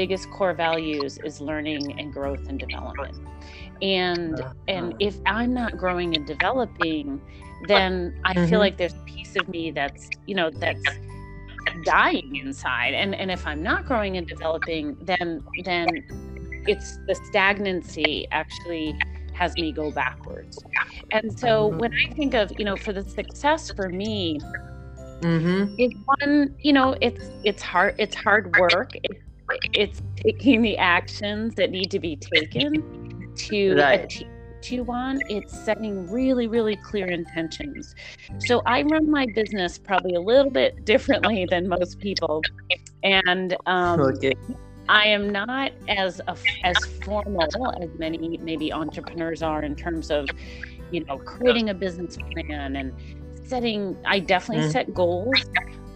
biggest 0.00 0.30
core 0.30 0.54
values 0.54 1.18
is 1.28 1.40
learning 1.40 1.82
and 1.98 2.12
growth 2.12 2.44
and 2.48 2.56
development 2.66 3.16
and 3.82 4.34
and 4.74 4.86
uh-huh. 4.88 5.08
if 5.08 5.16
i'm 5.26 5.52
not 5.62 5.70
growing 5.82 6.10
and 6.16 6.24
developing 6.26 7.20
then 7.66 8.18
I 8.24 8.34
mm-hmm. 8.34 8.48
feel 8.48 8.58
like 8.60 8.76
there's 8.76 8.94
a 8.94 9.04
piece 9.04 9.34
of 9.36 9.48
me 9.48 9.70
that's, 9.70 10.08
you 10.26 10.34
know, 10.34 10.50
that's 10.50 10.82
dying 11.84 12.36
inside. 12.36 12.94
And 12.94 13.14
and 13.14 13.30
if 13.30 13.46
I'm 13.46 13.62
not 13.62 13.86
growing 13.86 14.16
and 14.16 14.26
developing, 14.26 14.96
then 15.02 15.42
then 15.64 15.88
it's 16.66 16.98
the 17.06 17.14
stagnancy 17.26 18.28
actually 18.30 18.98
has 19.32 19.54
me 19.54 19.72
go 19.72 19.90
backwards. 19.90 20.58
And 21.12 21.36
so 21.38 21.68
mm-hmm. 21.68 21.78
when 21.78 21.92
I 21.94 22.12
think 22.14 22.34
of, 22.34 22.52
you 22.58 22.64
know, 22.64 22.76
for 22.76 22.92
the 22.92 23.02
success 23.02 23.70
for 23.70 23.88
me, 23.88 24.40
mm-hmm. 25.20 25.74
it's 25.78 25.96
one, 26.04 26.54
you 26.60 26.72
know, 26.72 26.96
it's 27.00 27.30
it's 27.44 27.62
hard 27.62 27.94
it's 27.98 28.14
hard 28.14 28.56
work. 28.56 28.90
It, 28.94 29.20
it's 29.72 30.02
taking 30.16 30.62
the 30.62 30.76
actions 30.76 31.54
that 31.54 31.70
need 31.70 31.90
to 31.90 31.98
be 31.98 32.16
taken 32.16 33.32
to 33.36 33.74
right. 33.76 34.04
achieve 34.04 34.28
you 34.66 34.82
want, 34.82 35.22
it's 35.28 35.56
setting 35.56 36.10
really, 36.10 36.46
really 36.46 36.76
clear 36.76 37.06
intentions. 37.06 37.94
So 38.38 38.62
I 38.66 38.82
run 38.82 39.10
my 39.10 39.26
business 39.34 39.78
probably 39.78 40.14
a 40.14 40.20
little 40.20 40.50
bit 40.50 40.84
differently 40.84 41.46
than 41.48 41.68
most 41.68 41.98
people. 41.98 42.42
And 43.02 43.56
um, 43.66 44.00
okay. 44.00 44.34
I 44.88 45.06
am 45.06 45.30
not 45.30 45.72
as 45.88 46.20
as 46.64 46.76
formal 47.02 47.42
as 47.42 47.88
many 47.98 48.38
maybe 48.38 48.72
entrepreneurs 48.72 49.42
are 49.42 49.62
in 49.62 49.76
terms 49.76 50.10
of, 50.10 50.28
you 50.90 51.04
know, 51.04 51.18
creating 51.18 51.70
a 51.70 51.74
business 51.74 52.16
plan 52.32 52.76
and 52.76 52.92
setting. 53.46 53.96
I 54.04 54.18
definitely 54.18 54.68
mm. 54.68 54.72
set 54.72 54.94
goals, 54.94 55.34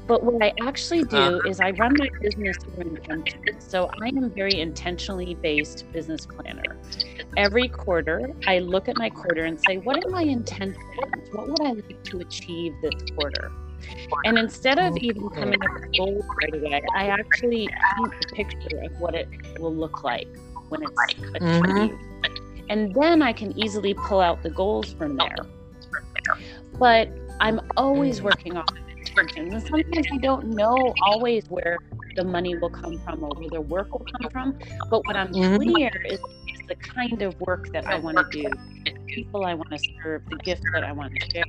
but 0.06 0.22
what 0.22 0.42
I 0.42 0.52
actually 0.62 1.04
do 1.16 1.16
uh, 1.16 1.48
is 1.48 1.60
I 1.60 1.70
run 1.72 1.94
my 1.98 2.08
business. 2.20 2.56
So 3.58 3.90
I 4.00 4.08
am 4.08 4.30
very 4.30 4.60
intentionally 4.60 5.34
based 5.34 5.90
business 5.92 6.26
planner. 6.26 6.76
every 7.36 7.68
quarter, 7.68 8.30
I 8.46 8.58
look 8.58 8.88
at 8.88 8.96
my 8.98 9.10
quarter 9.10 9.44
and 9.44 9.60
say, 9.66 9.78
what 9.78 10.04
are 10.04 10.10
my 10.10 10.22
intentions? 10.22 10.76
What 11.32 11.48
would 11.48 11.60
I 11.60 11.72
like 11.72 12.04
to 12.04 12.20
achieve 12.20 12.74
this 12.82 12.94
quarter? 13.16 13.52
And 14.24 14.38
instead 14.38 14.78
of 14.78 14.96
even 14.98 15.28
coming 15.30 15.60
up 15.62 15.80
with 15.80 15.96
goals 15.96 16.24
right 16.42 16.54
away, 16.54 16.82
I 16.94 17.06
actually 17.06 17.68
paint 17.96 18.12
a 18.24 18.34
picture 18.34 18.82
of 18.84 19.00
what 19.00 19.14
it 19.14 19.28
will 19.58 19.74
look 19.74 20.04
like 20.04 20.28
when 20.68 20.82
it's 20.82 21.02
achieved. 21.10 21.36
Mm-hmm. 21.36 22.66
And 22.68 22.94
then 22.94 23.22
I 23.22 23.32
can 23.32 23.58
easily 23.58 23.94
pull 23.94 24.20
out 24.20 24.42
the 24.42 24.50
goals 24.50 24.92
from 24.92 25.16
there. 25.16 25.36
But 26.78 27.10
I'm 27.40 27.60
always 27.76 28.20
mm. 28.20 28.24
working 28.24 28.56
off 28.56 28.68
intentions. 29.18 29.54
And 29.54 29.62
sometimes 29.62 30.06
I 30.12 30.18
don't 30.18 30.48
know 30.48 30.94
always 31.02 31.44
where 31.48 31.78
the 32.16 32.24
money 32.24 32.56
will 32.56 32.70
come 32.70 32.98
from 33.00 33.22
or 33.24 33.30
where 33.30 33.48
the 33.50 33.60
work 33.60 33.92
will 33.92 34.06
come 34.20 34.30
from. 34.30 34.58
But 34.90 35.06
what 35.06 35.16
I'm 35.16 35.32
mm-hmm. 35.32 35.56
clear 35.56 35.90
is, 36.06 36.20
is 36.48 36.66
the 36.68 36.74
kind 36.76 37.22
of 37.22 37.38
work 37.40 37.72
that 37.72 37.86
I 37.86 37.98
want 37.98 38.18
to 38.18 38.24
do, 38.30 38.48
the 38.84 38.92
people 39.06 39.44
I 39.44 39.54
want 39.54 39.70
to 39.70 39.78
serve, 40.02 40.22
the 40.28 40.36
gifts 40.36 40.62
that 40.72 40.84
I 40.84 40.92
want 40.92 41.14
to 41.14 41.30
share. 41.30 41.44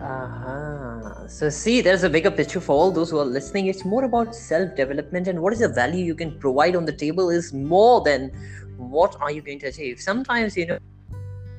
Uh-huh. 0.00 1.28
So 1.28 1.48
see, 1.48 1.80
there's 1.80 2.02
a 2.02 2.10
bigger 2.10 2.30
picture 2.30 2.60
for 2.60 2.72
all 2.72 2.90
those 2.90 3.10
who 3.10 3.18
are 3.18 3.24
listening. 3.24 3.66
It's 3.66 3.84
more 3.84 4.04
about 4.04 4.34
self-development 4.34 5.28
and 5.28 5.40
what 5.40 5.52
is 5.52 5.60
the 5.60 5.68
value 5.68 6.04
you 6.04 6.14
can 6.14 6.38
provide 6.38 6.74
on 6.74 6.84
the 6.84 6.92
table 6.92 7.30
is 7.30 7.52
more 7.52 8.02
than 8.02 8.30
what 8.76 9.16
are 9.20 9.30
you 9.30 9.40
going 9.40 9.60
to 9.60 9.66
achieve. 9.66 10.00
Sometimes, 10.00 10.56
you 10.56 10.66
know, 10.66 10.78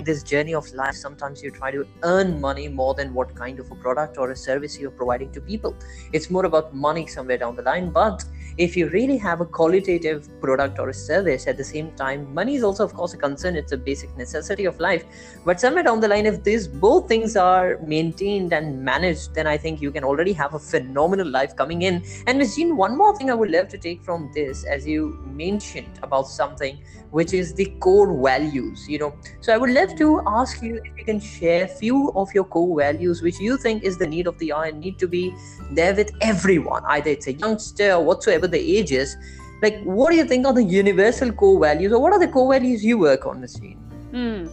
this 0.00 0.22
journey 0.22 0.54
of 0.54 0.70
life, 0.72 0.94
sometimes 0.94 1.42
you 1.42 1.50
try 1.50 1.70
to 1.70 1.86
earn 2.02 2.40
money 2.40 2.68
more 2.68 2.94
than 2.94 3.14
what 3.14 3.34
kind 3.34 3.58
of 3.58 3.70
a 3.70 3.74
product 3.74 4.18
or 4.18 4.30
a 4.30 4.36
service 4.36 4.78
you're 4.78 4.90
providing 4.90 5.32
to 5.32 5.40
people. 5.40 5.76
It's 6.12 6.30
more 6.30 6.44
about 6.44 6.74
money 6.74 7.06
somewhere 7.06 7.38
down 7.38 7.56
the 7.56 7.62
line. 7.62 7.90
But 7.90 8.24
if 8.58 8.76
you 8.76 8.88
really 8.88 9.18
have 9.18 9.40
a 9.40 9.44
qualitative 9.44 10.28
product 10.40 10.78
or 10.78 10.88
a 10.88 10.94
service 10.94 11.46
at 11.46 11.56
the 11.56 11.64
same 11.64 11.90
time, 11.92 12.32
money 12.32 12.54
is 12.54 12.62
also, 12.62 12.84
of 12.84 12.94
course, 12.94 13.12
a 13.12 13.16
concern. 13.16 13.54
It's 13.54 13.72
a 13.72 13.76
basic 13.76 14.16
necessity 14.16 14.64
of 14.64 14.80
life. 14.80 15.04
But 15.44 15.60
somewhere 15.60 15.82
down 15.82 16.00
the 16.00 16.08
line, 16.08 16.24
if 16.24 16.42
these 16.42 16.66
both 16.66 17.06
things 17.06 17.36
are 17.36 17.78
maintained 17.78 18.52
and 18.52 18.82
managed, 18.82 19.34
then 19.34 19.46
I 19.46 19.58
think 19.58 19.82
you 19.82 19.90
can 19.90 20.04
already 20.04 20.32
have 20.32 20.54
a 20.54 20.58
phenomenal 20.58 21.28
life 21.28 21.54
coming 21.54 21.82
in. 21.82 22.02
And. 22.26 22.46
Jean, 22.46 22.76
one 22.76 22.96
more 22.96 23.14
thing 23.16 23.28
I 23.28 23.34
would 23.34 23.50
love 23.50 23.66
to 23.68 23.78
take 23.78 24.02
from 24.02 24.30
this, 24.32 24.64
as 24.64 24.86
you 24.86 25.18
mentioned 25.26 25.98
about 26.02 26.28
something 26.28 26.78
which 27.10 27.32
is 27.32 27.54
the 27.54 27.66
core 27.80 28.12
values 28.22 28.88
you 28.88 28.98
know 28.98 29.14
so 29.40 29.52
i 29.54 29.56
would 29.56 29.70
love 29.70 29.94
to 29.96 30.20
ask 30.26 30.62
you 30.62 30.80
if 30.84 30.98
you 30.98 31.04
can 31.04 31.20
share 31.20 31.66
few 31.66 32.10
of 32.22 32.32
your 32.34 32.44
core 32.44 32.78
values 32.78 33.22
which 33.22 33.38
you 33.40 33.56
think 33.56 33.82
is 33.82 33.96
the 33.96 34.06
need 34.06 34.26
of 34.26 34.38
the 34.38 34.52
hour 34.52 34.64
and 34.64 34.80
need 34.80 34.98
to 34.98 35.06
be 35.06 35.34
there 35.72 35.94
with 35.94 36.10
everyone 36.20 36.84
either 36.96 37.10
it's 37.10 37.26
a 37.26 37.32
youngster 37.32 37.92
or 37.92 38.04
whatsoever 38.04 38.45
the 38.48 38.78
age 38.78 38.92
is 38.92 39.16
like 39.62 39.82
what 39.84 40.10
do 40.10 40.16
you 40.16 40.24
think 40.24 40.46
are 40.46 40.52
the 40.52 40.62
universal 40.62 41.32
core 41.32 41.60
values 41.60 41.92
or 41.92 42.00
what 42.00 42.12
are 42.12 42.18
the 42.18 42.28
core 42.28 42.52
values 42.52 42.84
you 42.84 42.98
work 42.98 43.26
on 43.26 43.40
Miss 43.40 43.54
Jean 43.54 43.78
hmm. 44.12 44.46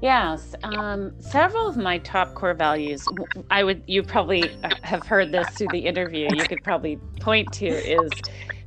Yes, 0.00 0.54
um, 0.62 1.12
several 1.20 1.66
of 1.66 1.76
my 1.76 1.98
top 1.98 2.34
core 2.34 2.54
values. 2.54 3.04
I 3.50 3.64
would 3.64 3.82
you 3.88 4.04
probably 4.04 4.48
uh, 4.62 4.70
have 4.82 5.04
heard 5.04 5.32
this 5.32 5.48
through 5.56 5.68
the 5.72 5.80
interview. 5.80 6.28
You 6.32 6.44
could 6.44 6.62
probably 6.62 7.00
point 7.18 7.50
to 7.54 7.66
is 7.66 8.08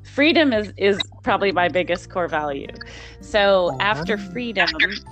freedom 0.04 0.52
is 0.52 0.74
is 0.76 1.00
probably 1.24 1.52
my 1.52 1.70
biggest 1.70 2.10
core 2.10 2.28
value. 2.28 2.68
So 3.22 3.70
uh-huh. 3.70 3.78
after 3.80 4.18
freedom, 4.18 4.68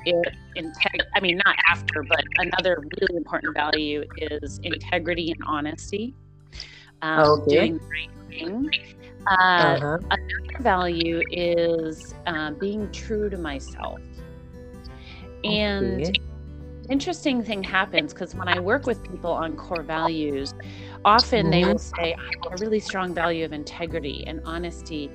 it 0.06 0.36
integ- 0.58 1.06
I 1.16 1.20
mean 1.22 1.40
not 1.46 1.56
after, 1.70 2.04
but 2.04 2.24
another 2.38 2.84
really 3.00 3.16
important 3.16 3.56
value 3.56 4.04
is 4.18 4.60
integrity 4.64 5.32
and 5.32 5.42
honesty. 5.48 6.14
Um, 7.02 7.42
okay. 7.42 7.56
Doing 7.56 7.78
the 7.78 7.86
right 7.86 8.10
thing. 8.30 8.72
Uh, 9.28 9.32
uh-huh. 9.32 9.98
Another 10.12 10.62
value 10.62 11.22
is 11.32 12.14
uh, 12.26 12.52
being 12.52 12.92
true 12.92 13.30
to 13.30 13.38
myself. 13.38 14.00
And 15.44 16.02
okay. 16.02 16.14
interesting 16.90 17.44
thing 17.44 17.64
happens 17.64 18.14
because 18.14 18.36
when 18.36 18.48
I 18.48 18.60
work 18.60 18.86
with 18.86 19.04
people 19.04 19.32
on 19.32 19.56
core 19.56 19.84
values, 19.84 20.54
often 21.06 21.50
they 21.50 21.64
will 21.64 21.76
mm-hmm. 21.76 22.02
say 22.02 22.16
a 22.52 22.58
really 22.58 22.80
strong 22.80 23.14
value 23.14 23.46
of 23.46 23.54
integrity 23.54 24.24
and 24.28 24.42
honesty 24.46 25.10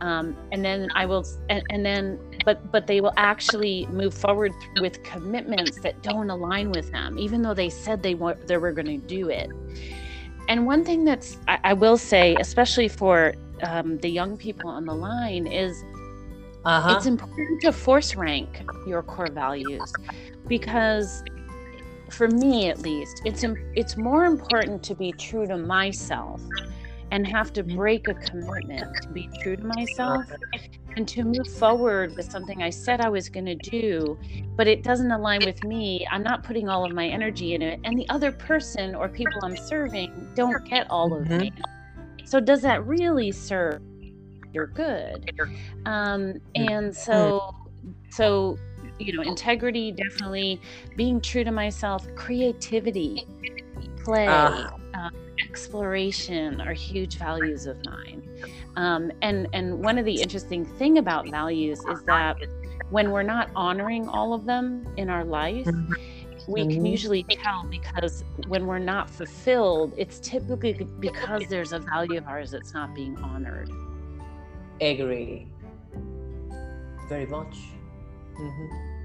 um, 0.00 0.36
and 0.52 0.64
then 0.64 0.88
i 0.94 1.04
will 1.04 1.26
and, 1.48 1.62
and, 1.70 1.84
then 1.84 2.18
but 2.44 2.70
but 2.72 2.86
they 2.86 3.00
will 3.00 3.12
actually 3.16 3.86
move 3.86 4.14
forward 4.14 4.52
with 4.80 5.02
commitments 5.02 5.80
that 5.80 6.02
don't 6.02 6.30
align 6.30 6.70
with 6.70 6.90
them 6.90 7.18
even 7.18 7.42
though 7.42 7.54
they 7.54 7.68
said 7.68 8.02
they, 8.02 8.14
were 8.14 8.36
they 8.46 8.56
were 8.56 8.72
going 8.72 8.86
to 8.86 9.06
do 9.06 9.28
it 9.28 9.50
and 10.48 10.66
one 10.66 10.84
thing 10.84 11.04
that's 11.04 11.38
i, 11.48 11.58
I 11.64 11.72
will 11.74 11.98
say 11.98 12.36
especially 12.40 12.88
for 12.88 13.34
um, 13.62 13.98
the 13.98 14.08
young 14.08 14.36
people 14.36 14.70
on 14.70 14.84
the 14.84 14.94
line 14.94 15.46
is 15.46 15.84
uh-huh. 16.64 16.94
it's 16.96 17.06
important 17.06 17.60
to 17.62 17.72
force 17.72 18.16
rank 18.16 18.62
your 18.86 19.02
core 19.02 19.30
values 19.30 19.92
because 20.48 21.22
for 22.10 22.28
me 22.28 22.68
at 22.68 22.80
least, 22.80 23.22
it's 23.24 23.44
it's 23.74 23.96
more 23.96 24.24
important 24.24 24.82
to 24.84 24.94
be 24.94 25.12
true 25.12 25.46
to 25.46 25.56
myself 25.56 26.40
and 27.10 27.26
have 27.26 27.52
to 27.52 27.62
break 27.62 28.08
a 28.08 28.14
commitment 28.14 28.84
to 29.02 29.08
be 29.08 29.28
true 29.40 29.56
to 29.56 29.64
myself 29.64 30.24
and 30.96 31.06
to 31.06 31.22
move 31.22 31.46
forward 31.46 32.16
with 32.16 32.30
something 32.30 32.62
I 32.62 32.70
said 32.70 33.00
I 33.00 33.08
was 33.08 33.28
going 33.28 33.46
to 33.46 33.54
do, 33.54 34.18
but 34.56 34.66
it 34.66 34.82
doesn't 34.82 35.10
align 35.10 35.44
with 35.44 35.62
me. 35.62 36.06
I'm 36.10 36.22
not 36.22 36.42
putting 36.42 36.68
all 36.68 36.84
of 36.84 36.92
my 36.92 37.06
energy 37.06 37.54
in 37.54 37.62
it, 37.62 37.80
and 37.84 37.98
the 37.98 38.08
other 38.08 38.32
person 38.32 38.94
or 38.94 39.08
people 39.08 39.38
I'm 39.42 39.56
serving 39.56 40.30
don't 40.34 40.64
get 40.64 40.90
all 40.90 41.14
of 41.14 41.24
mm-hmm. 41.24 41.38
me. 41.38 41.52
So, 42.26 42.40
does 42.40 42.60
that 42.62 42.84
really 42.86 43.32
serve 43.32 43.80
your 44.52 44.66
good? 44.66 45.32
Um, 45.86 46.34
and 46.54 46.94
so, 46.94 47.54
so 48.10 48.58
you 48.98 49.12
know, 49.12 49.22
integrity, 49.22 49.92
definitely 49.92 50.60
being 50.96 51.20
true 51.20 51.44
to 51.44 51.52
myself, 51.52 52.06
creativity, 52.16 53.26
play, 54.04 54.26
uh. 54.26 54.70
Uh, 54.94 55.10
exploration 55.42 56.60
are 56.60 56.72
huge 56.72 57.16
values 57.16 57.66
of 57.66 57.82
mine. 57.84 58.22
Um, 58.76 59.12
and 59.22 59.46
and 59.52 59.82
one 59.82 59.98
of 59.98 60.04
the 60.04 60.20
interesting 60.20 60.64
thing 60.64 60.98
about 60.98 61.28
values 61.28 61.80
is 61.84 62.02
that 62.04 62.36
when 62.90 63.10
we're 63.10 63.22
not 63.22 63.50
honoring 63.54 64.08
all 64.08 64.32
of 64.32 64.46
them 64.46 64.86
in 64.96 65.10
our 65.10 65.24
life, 65.24 65.68
mm-hmm. 66.46 66.52
we 66.52 66.60
can 66.62 66.70
mm-hmm. 66.70 66.86
usually 66.86 67.22
tell 67.24 67.64
because 67.64 68.24
when 68.48 68.66
we're 68.66 68.78
not 68.78 69.10
fulfilled, 69.10 69.92
it's 69.96 70.18
typically 70.20 70.72
because 71.00 71.46
there's 71.48 71.72
a 71.72 71.78
value 71.78 72.18
of 72.18 72.26
ours 72.26 72.50
that's 72.50 72.72
not 72.72 72.94
being 72.94 73.16
honored. 73.18 73.70
Agree. 74.80 75.48
Very 77.08 77.26
much. 77.26 77.56
Mm-hmm. 78.38 78.95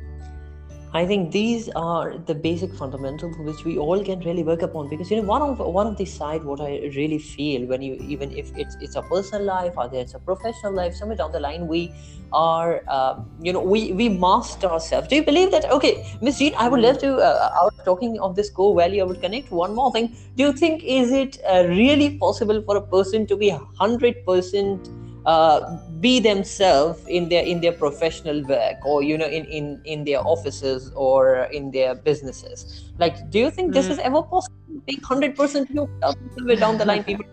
I 0.94 1.06
think 1.06 1.32
these 1.32 1.70
are 1.70 2.18
the 2.18 2.36
basic 2.36 2.74
fundamentals 2.76 3.38
which 3.38 3.64
we 3.64 3.78
all 3.78 4.04
can 4.04 4.20
really 4.20 4.44
work 4.44 4.62
upon 4.62 4.90
because 4.90 5.10
you 5.10 5.16
know 5.18 5.24
one 5.24 5.42
of 5.42 5.60
one 5.60 5.88
of 5.88 5.96
the 5.96 6.04
side 6.04 6.44
what 6.44 6.60
I 6.60 6.92
really 6.98 7.18
feel 7.18 7.66
when 7.66 7.82
you 7.82 7.94
even 7.96 8.30
if 8.34 8.52
it's 8.58 8.76
it's 8.82 8.98
a 8.98 9.02
personal 9.02 9.46
life 9.46 9.72
or 9.78 9.90
it's 9.94 10.16
a 10.16 10.20
professional 10.20 10.74
life 10.74 10.94
somewhere 10.94 11.16
down 11.16 11.32
the 11.32 11.40
line 11.40 11.68
we 11.68 11.94
are 12.34 12.84
uh, 12.90 13.24
you 13.42 13.54
know 13.54 13.62
we 13.62 13.94
we 13.94 14.10
master 14.10 14.68
ourselves. 14.68 15.08
Do 15.08 15.16
you 15.16 15.24
believe 15.24 15.52
that? 15.52 15.72
Okay, 15.72 16.06
Miss 16.22 16.40
Jean, 16.40 16.54
I 16.58 16.68
would 16.68 16.82
love 16.82 16.98
to. 17.00 17.16
Uh, 17.16 17.50
I 17.56 17.64
was 17.64 17.74
talking 17.86 18.20
of 18.20 18.36
this 18.36 18.50
core 18.50 18.76
value. 18.76 19.02
I 19.02 19.06
would 19.06 19.22
connect 19.22 19.50
one 19.50 19.74
more 19.74 19.94
thing. 19.94 20.14
Do 20.36 20.44
you 20.44 20.52
think 20.54 20.84
is 20.84 21.12
it 21.12 21.38
uh, 21.50 21.68
really 21.70 22.18
possible 22.18 22.62
for 22.64 22.76
a 22.76 22.82
person 22.82 23.26
to 23.28 23.38
be 23.38 23.50
hundred 23.80 24.26
percent 24.26 24.90
uh, 25.26 25.78
be 26.00 26.20
themselves 26.20 27.06
in 27.08 27.30
their 27.30 27.44
in 27.44 27.62
their 27.62 27.72
professional 27.72 28.44
work 28.44 28.84
or 28.86 29.04
you 29.04 29.18
know 29.18 29.28
in 29.28 29.46
in 29.46 29.82
in 29.86 30.04
their 30.04 30.20
offices 30.20 30.92
or 30.96 31.44
in 31.52 31.72
their 31.72 31.96
businesses. 31.96 32.92
Like 32.98 33.30
do 33.30 33.40
you 33.40 33.52
think 33.52 33.74
this 33.74 33.88
mm. 33.88 33.92
is 33.92 34.00
ever 34.00 34.22
possible? 34.24 34.56
Being 34.88 35.02
100% 35.02 35.70
yourself 35.70 36.16
down 36.60 36.78
the 36.78 36.86
line. 36.86 37.04
People 37.04 37.26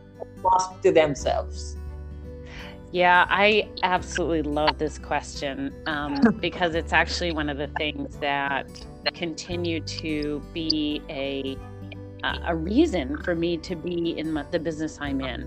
ask 0.55 0.81
to 0.83 0.92
themselves. 0.92 1.77
Yeah, 2.90 3.27
I 3.29 3.68
absolutely 3.83 4.42
love 4.42 4.79
this 4.79 4.98
question 4.98 5.74
um, 5.87 6.20
because 6.40 6.74
it's 6.74 6.92
actually 6.92 7.33
one 7.33 7.51
of 7.51 7.59
the 7.59 7.68
things 7.79 8.16
that 8.16 8.66
continue 9.14 9.81
to 9.81 10.42
be 10.55 11.03
a 11.09 11.57
a 12.22 12.54
reason 12.54 13.16
for 13.22 13.35
me 13.35 13.57
to 13.59 13.76
be 13.76 14.18
in 14.18 14.35
the 14.50 14.59
business 14.59 14.98
I'm 15.00 15.20
in. 15.20 15.46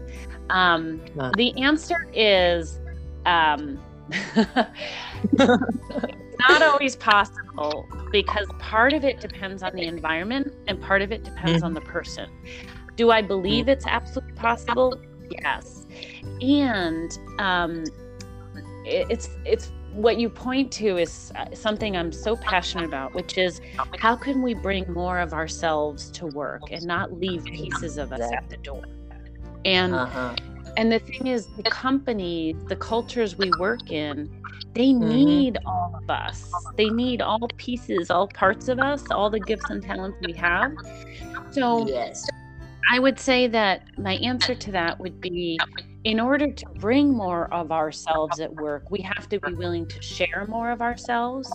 Um, 0.50 1.02
The 1.38 1.54
answer 1.62 2.08
is 2.14 2.80
um, 3.26 3.80
not 6.50 6.62
always 6.62 6.96
possible 6.96 7.88
because 8.12 8.48
part 8.60 8.94
of 8.94 9.04
it 9.04 9.20
depends 9.20 9.64
on 9.64 9.74
the 9.74 9.84
environment 9.84 10.54
and 10.68 10.82
part 10.82 11.02
of 11.02 11.12
it 11.12 11.24
depends 11.24 11.58
mm-hmm. 11.58 11.66
on 11.66 11.74
the 11.74 11.82
person. 11.82 12.30
Do 12.96 13.12
I 13.12 13.22
believe 13.22 13.68
it's 13.68 13.86
absolutely 13.86 14.34
possible? 14.34 15.00
Yes. 15.30 15.86
And 16.42 17.18
um, 17.40 17.84
it, 18.86 19.08
it's 19.10 19.30
it's 19.46 19.72
what 19.94 20.18
you 20.18 20.30
point 20.30 20.72
to 20.74 20.98
is 20.98 21.32
uh, 21.36 21.54
something 21.54 21.98
I'm 21.98 22.12
so 22.12 22.36
passionate 22.36 22.86
about, 22.86 23.14
which 23.14 23.38
is 23.38 23.62
how 23.98 24.16
can 24.16 24.42
we 24.42 24.54
bring 24.54 24.92
more 24.92 25.20
of 25.20 25.34
ourselves 25.34 26.10
to 26.12 26.28
work 26.28 26.64
and 26.72 26.86
not 26.86 27.14
leave 27.14 27.44
pieces 27.44 27.98
of 27.98 28.14
us 28.14 28.32
at 28.32 28.50
the 28.50 28.58
door. 28.58 28.84
And 29.66 29.94
uh-huh. 29.94 30.36
and 30.78 30.92
the 30.92 31.00
thing 31.00 31.28
is, 31.28 31.48
the 31.58 31.64
company, 31.64 32.56
the 32.68 32.76
cultures 32.76 33.38
we 33.38 33.52
work 33.60 33.92
in, 33.92 34.30
they 34.74 34.88
mm-hmm. 34.88 35.08
need 35.08 35.54
mm-hmm. 35.56 35.68
all 35.68 36.00
of 36.02 36.10
us. 36.10 36.52
They 36.78 36.90
need 36.90 37.22
all 37.22 37.48
pieces, 37.58 38.10
all 38.10 38.28
parts 38.28 38.70
of 38.70 38.80
us, 38.80 39.04
all 39.12 39.30
the 39.30 39.40
gifts 39.40 39.70
and 39.70 39.84
talents 39.84 40.18
we 40.26 40.34
have. 40.34 40.74
So 41.52 41.88
yes. 41.88 42.28
I 42.90 43.00
would 43.00 43.20
say 43.20 43.48
that 43.48 43.84
my 43.98 44.16
answer 44.16 44.56
to 44.56 44.72
that 44.72 45.00
would 45.00 45.22
be 45.22 45.60
in 46.04 46.20
order 46.20 46.52
to 46.52 46.66
bring 46.80 47.14
more 47.14 47.54
of 47.54 47.72
ourselves 47.72 48.40
at 48.40 48.54
work, 48.56 48.90
we 48.90 49.02
have 49.02 49.30
to 49.30 49.40
be 49.40 49.54
willing 49.54 49.86
to 49.88 50.02
share 50.02 50.46
more 50.48 50.72
of 50.72 50.82
ourselves. 50.82 51.52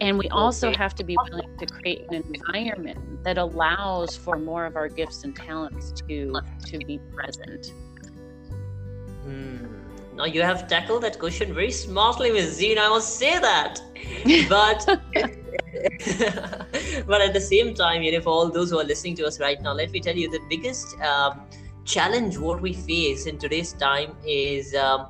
And 0.00 0.18
we 0.18 0.28
also 0.28 0.72
have 0.74 0.94
to 0.96 1.04
be 1.04 1.16
willing 1.30 1.56
to 1.56 1.66
create 1.66 2.06
an 2.10 2.22
environment 2.34 3.24
that 3.24 3.38
allows 3.38 4.14
for 4.14 4.36
more 4.36 4.66
of 4.66 4.76
our 4.76 4.88
gifts 4.88 5.24
and 5.24 5.34
talents 5.34 5.92
to 6.06 6.34
to 6.66 6.78
be 6.78 6.98
present. 7.14 7.72
Hmm. 9.24 9.64
Now 10.16 10.24
you 10.24 10.42
have 10.42 10.68
tackled 10.68 11.02
that 11.04 11.18
question 11.18 11.54
very 11.54 11.70
smartly, 11.70 12.30
Ms. 12.30 12.58
Jean. 12.58 12.78
I 12.78 12.88
must 12.88 13.16
say 13.16 13.38
that. 13.38 13.80
But 14.48 14.84
but 17.06 17.20
at 17.20 17.32
the 17.32 17.40
same 17.40 17.74
time, 17.74 18.02
you 18.02 18.12
know, 18.12 18.20
for 18.20 18.30
all 18.30 18.50
those 18.50 18.70
who 18.70 18.78
are 18.78 18.84
listening 18.84 19.16
to 19.16 19.26
us 19.26 19.40
right 19.40 19.60
now, 19.62 19.72
let 19.72 19.90
me 19.90 20.00
tell 20.00 20.16
you 20.16 20.30
the 20.30 20.40
biggest 20.48 20.98
um, 21.00 21.40
challenge 21.88 22.36
what 22.36 22.60
we 22.60 22.74
face 22.74 23.24
in 23.26 23.38
today's 23.38 23.72
time 23.72 24.14
is 24.26 24.74
um, 24.74 25.06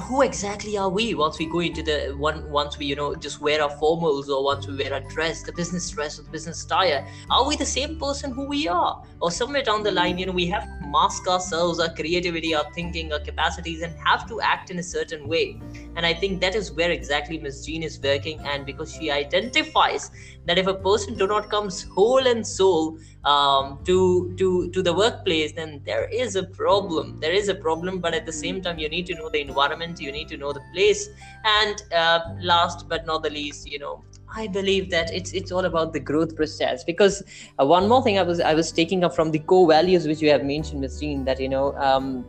who 0.00 0.22
exactly 0.22 0.76
are 0.76 0.88
we 0.88 1.14
once 1.14 1.38
we 1.38 1.46
go 1.46 1.60
into 1.60 1.82
the 1.82 2.14
one 2.18 2.50
once 2.50 2.76
we 2.76 2.86
you 2.86 2.96
know 2.96 3.14
just 3.14 3.40
wear 3.40 3.62
our 3.62 3.70
formals 3.78 4.28
or 4.28 4.42
once 4.42 4.66
we 4.66 4.76
wear 4.76 4.92
our 4.92 5.00
dress 5.08 5.42
the 5.44 5.52
business 5.52 5.88
dress 5.90 6.18
or 6.18 6.22
the 6.22 6.30
business 6.30 6.64
attire? 6.64 7.06
Are 7.30 7.46
we 7.46 7.54
the 7.56 7.66
same 7.66 7.98
person 7.98 8.32
who 8.32 8.46
we 8.46 8.66
are? 8.66 9.02
Or 9.20 9.30
somewhere 9.30 9.62
down 9.62 9.84
the 9.84 9.92
line 9.92 10.18
you 10.18 10.26
know 10.26 10.32
we 10.32 10.46
have 10.46 10.66
mask 10.90 11.28
ourselves 11.28 11.80
our 11.80 11.92
creativity 11.94 12.54
our 12.54 12.70
thinking 12.72 13.12
our 13.12 13.20
capacities 13.20 13.82
and 13.82 13.94
have 14.06 14.28
to 14.28 14.40
act 14.40 14.70
in 14.70 14.78
a 14.78 14.82
certain 14.82 15.26
way. 15.28 15.60
And 15.96 16.06
i 16.06 16.12
think 16.14 16.40
that 16.40 16.54
is 16.54 16.72
where 16.72 16.90
exactly 16.90 17.38
miss 17.38 17.64
jean 17.66 17.82
is 17.82 18.00
working. 18.02 18.40
And 18.40 18.66
because 18.66 18.92
she 18.94 19.10
identifies 19.10 20.10
that 20.46 20.58
if 20.58 20.66
a 20.66 20.74
person 20.74 21.16
do 21.16 21.26
not 21.26 21.50
comes 21.50 21.82
whole 21.82 22.26
and 22.26 22.46
soul 22.46 22.98
um, 23.24 23.78
to 23.84 24.34
to 24.36 24.70
to 24.70 24.82
the 24.82 24.92
workplace 24.92 25.52
then 25.52 25.80
there 25.84 26.08
is 26.08 26.36
a 26.36 26.44
problem. 26.44 27.18
There 27.20 27.32
is 27.32 27.48
a 27.48 27.54
problem 27.54 28.00
but 28.00 28.14
at 28.14 28.26
the 28.26 28.32
same 28.32 28.62
time 28.62 28.78
you 28.78 28.88
need 28.88 29.06
to 29.06 29.14
know 29.14 29.28
the 29.30 29.40
environment 29.40 30.00
you 30.00 30.12
need 30.12 30.28
to 30.28 30.36
know 30.36 30.52
the 30.52 30.62
place. 30.74 31.08
And 31.44 31.82
uh, 31.94 32.20
last 32.40 32.88
but 32.88 33.06
not 33.06 33.22
the 33.22 33.30
least 33.30 33.70
you 33.70 33.78
know 33.78 34.04
I 34.34 34.46
believe 34.46 34.90
that 34.90 35.12
it's 35.12 35.32
it's 35.32 35.50
all 35.52 35.64
about 35.64 35.92
the 35.92 36.00
growth 36.00 36.36
process 36.36 36.84
because 36.84 37.22
uh, 37.60 37.66
one 37.66 37.88
more 37.88 38.02
thing 38.02 38.18
I 38.18 38.22
was 38.22 38.40
I 38.40 38.54
was 38.54 38.70
taking 38.72 39.04
up 39.04 39.14
from 39.14 39.30
the 39.30 39.38
core 39.40 39.68
values 39.68 40.06
which 40.06 40.20
you 40.20 40.30
have 40.30 40.44
mentioned, 40.44 40.80
Ms. 40.80 41.00
Jean, 41.00 41.24
that 41.24 41.40
you 41.40 41.48
know 41.48 41.76
um, 41.76 42.24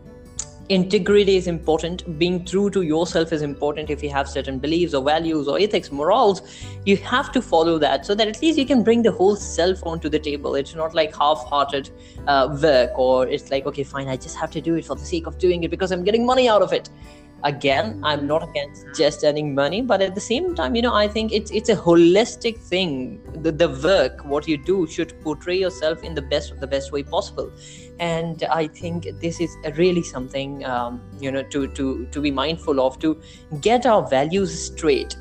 integrity 0.69 1.35
is 1.35 1.47
important. 1.47 2.17
Being 2.17 2.43
true 2.45 2.69
to 2.71 2.81
yourself 2.81 3.31
is 3.31 3.41
important 3.41 3.89
if 3.89 4.01
you 4.01 4.09
have 4.09 4.27
certain 4.27 4.57
beliefs 4.57 4.93
or 4.93 5.03
values 5.03 5.47
or 5.47 5.59
ethics 5.59 5.91
morals. 5.91 6.41
You 6.85 6.97
have 6.97 7.31
to 7.33 7.41
follow 7.41 7.77
that 7.79 8.05
so 8.05 8.15
that 8.15 8.27
at 8.27 8.41
least 8.41 8.57
you 8.57 8.65
can 8.65 8.83
bring 8.83 9.03
the 9.03 9.11
whole 9.11 9.35
self 9.35 9.85
onto 9.85 10.09
the 10.09 10.19
table. 10.19 10.55
It's 10.55 10.73
not 10.73 10.95
like 10.95 11.15
half-hearted 11.15 11.91
uh, 12.27 12.57
work 12.61 12.91
or 12.97 13.27
it's 13.27 13.49
like 13.51 13.65
okay 13.65 13.83
fine 13.83 14.07
i 14.07 14.15
just 14.15 14.35
have 14.37 14.51
to 14.51 14.61
do 14.61 14.75
it 14.75 14.85
for 14.85 14.95
the 14.95 15.05
sake 15.05 15.27
of 15.27 15.37
doing 15.37 15.63
it 15.63 15.71
because 15.71 15.91
i'm 15.91 16.03
getting 16.03 16.25
money 16.25 16.47
out 16.47 16.61
of 16.61 16.73
it 16.73 16.89
again 17.43 17.99
i'm 18.03 18.27
not 18.27 18.47
against 18.47 18.85
just 18.95 19.23
earning 19.23 19.53
money 19.55 19.81
but 19.81 20.01
at 20.01 20.13
the 20.15 20.21
same 20.21 20.53
time 20.55 20.75
you 20.75 20.81
know 20.81 20.93
i 20.93 21.07
think 21.07 21.31
it's 21.31 21.51
it's 21.51 21.69
a 21.69 21.75
holistic 21.75 22.57
thing 22.57 23.19
the, 23.41 23.51
the 23.51 23.69
work 23.83 24.23
what 24.25 24.47
you 24.47 24.57
do 24.57 24.85
should 24.87 25.19
portray 25.21 25.57
yourself 25.57 26.03
in 26.03 26.13
the 26.13 26.21
best 26.21 26.51
of 26.51 26.59
the 26.59 26.67
best 26.67 26.91
way 26.91 27.03
possible 27.03 27.51
and 27.99 28.43
i 28.51 28.67
think 28.67 29.07
this 29.21 29.39
is 29.39 29.55
really 29.75 30.03
something 30.03 30.63
um, 30.65 31.01
you 31.19 31.31
know 31.31 31.43
to 31.43 31.67
to 31.69 32.05
to 32.07 32.21
be 32.21 32.31
mindful 32.31 32.79
of 32.79 32.99
to 32.99 33.19
get 33.61 33.85
our 33.85 34.07
values 34.07 34.67
straight 34.67 35.15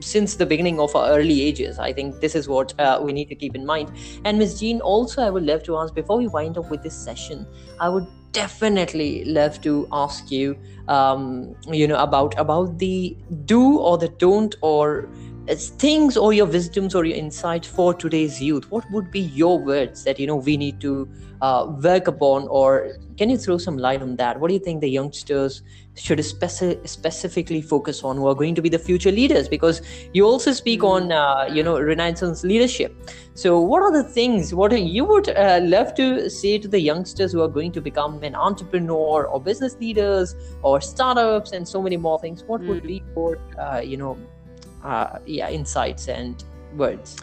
since 0.00 0.36
the 0.36 0.46
beginning 0.46 0.80
of 0.80 0.94
our 0.96 1.10
early 1.10 1.42
ages. 1.42 1.78
I 1.78 1.92
think 1.92 2.20
this 2.20 2.34
is 2.34 2.48
what 2.48 2.78
uh, 2.80 3.00
we 3.02 3.12
need 3.12 3.28
to 3.28 3.34
keep 3.34 3.54
in 3.54 3.66
mind. 3.66 3.92
And 4.24 4.38
Ms. 4.38 4.60
Jean, 4.60 4.80
also, 4.80 5.22
I 5.22 5.30
would 5.30 5.44
love 5.44 5.62
to 5.64 5.76
ask 5.76 5.94
before 5.94 6.16
we 6.16 6.28
wind 6.28 6.58
up 6.58 6.70
with 6.70 6.82
this 6.82 6.96
session, 6.96 7.46
I 7.80 7.88
would 7.88 8.06
definitely 8.32 9.24
love 9.24 9.60
to 9.62 9.88
ask 9.92 10.30
you, 10.30 10.56
um, 10.88 11.54
you 11.68 11.86
know, 11.86 11.96
about 11.96 12.38
about 12.38 12.78
the 12.78 13.16
do 13.44 13.78
or 13.78 13.98
the 13.98 14.08
don't 14.08 14.54
or 14.62 15.08
things 15.54 16.16
or 16.16 16.32
your 16.32 16.46
wisdoms 16.46 16.94
or 16.94 17.04
your 17.04 17.16
insight 17.16 17.64
for 17.64 17.94
today's 17.94 18.42
youth. 18.42 18.70
What 18.70 18.90
would 18.90 19.10
be 19.10 19.20
your 19.20 19.58
words 19.58 20.04
that 20.04 20.18
you 20.18 20.26
know 20.26 20.36
we 20.36 20.56
need 20.56 20.80
to 20.80 21.08
uh, 21.40 21.72
work 21.82 22.08
upon, 22.08 22.48
or 22.48 22.96
can 23.16 23.30
you 23.30 23.38
throw 23.38 23.58
some 23.58 23.78
light 23.78 24.02
on 24.02 24.16
that? 24.16 24.40
What 24.40 24.48
do 24.48 24.54
you 24.54 24.60
think 24.60 24.80
the 24.80 24.90
youngsters 24.90 25.62
should 25.94 26.18
speci- 26.18 26.86
specifically 26.86 27.62
focus 27.62 28.02
on 28.04 28.16
who 28.16 28.26
are 28.26 28.34
going 28.34 28.54
to 28.54 28.62
be 28.62 28.68
the 28.68 28.78
future 28.78 29.10
leaders 29.10 29.48
because 29.48 29.80
you 30.12 30.26
also 30.26 30.52
speak 30.52 30.84
on 30.84 31.04
hmm. 31.04 31.12
uh, 31.12 31.46
you 31.46 31.62
know 31.62 31.80
renaissance 31.80 32.44
leadership 32.44 32.94
so 33.34 33.58
what 33.58 33.82
are 33.82 33.92
the 33.92 34.04
things 34.04 34.54
what 34.54 34.78
you 34.78 35.04
would 35.04 35.30
uh, 35.30 35.60
love 35.62 35.94
to 35.94 36.28
say 36.28 36.58
to 36.58 36.68
the 36.68 36.78
youngsters 36.78 37.32
who 37.32 37.40
are 37.40 37.48
going 37.48 37.72
to 37.72 37.80
become 37.80 38.22
an 38.22 38.34
entrepreneur 38.34 39.26
or 39.26 39.40
business 39.40 39.76
leaders 39.80 40.34
or 40.62 40.80
startups 40.80 41.52
and 41.52 41.66
so 41.66 41.80
many 41.80 41.96
more 41.96 42.18
things 42.18 42.44
what 42.44 42.60
would 42.62 42.80
hmm. 42.80 42.86
be 42.86 43.02
your 43.14 43.38
uh, 43.58 43.80
you 43.80 43.96
know 43.96 44.18
uh, 44.86 45.18
yeah 45.26 45.50
insights 45.50 46.08
and 46.08 46.44
words 46.76 47.16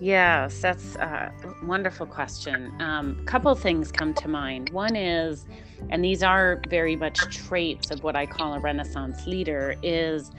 yes 0.00 0.60
that's 0.60 0.96
a 0.96 1.32
wonderful 1.64 2.06
question 2.06 2.72
a 2.80 2.84
um, 2.84 3.24
couple 3.26 3.54
things 3.54 3.90
come 3.90 4.12
to 4.12 4.28
mind 4.28 4.70
one 4.70 4.94
is 4.94 5.46
and 5.90 6.04
these 6.04 6.22
are 6.22 6.60
very 6.68 6.96
much 6.96 7.18
traits 7.34 7.90
of 7.90 8.02
what 8.02 8.16
I 8.16 8.26
call 8.26 8.54
a 8.54 8.58
Renaissance 8.58 9.26
leader, 9.26 9.76
is 9.82 10.30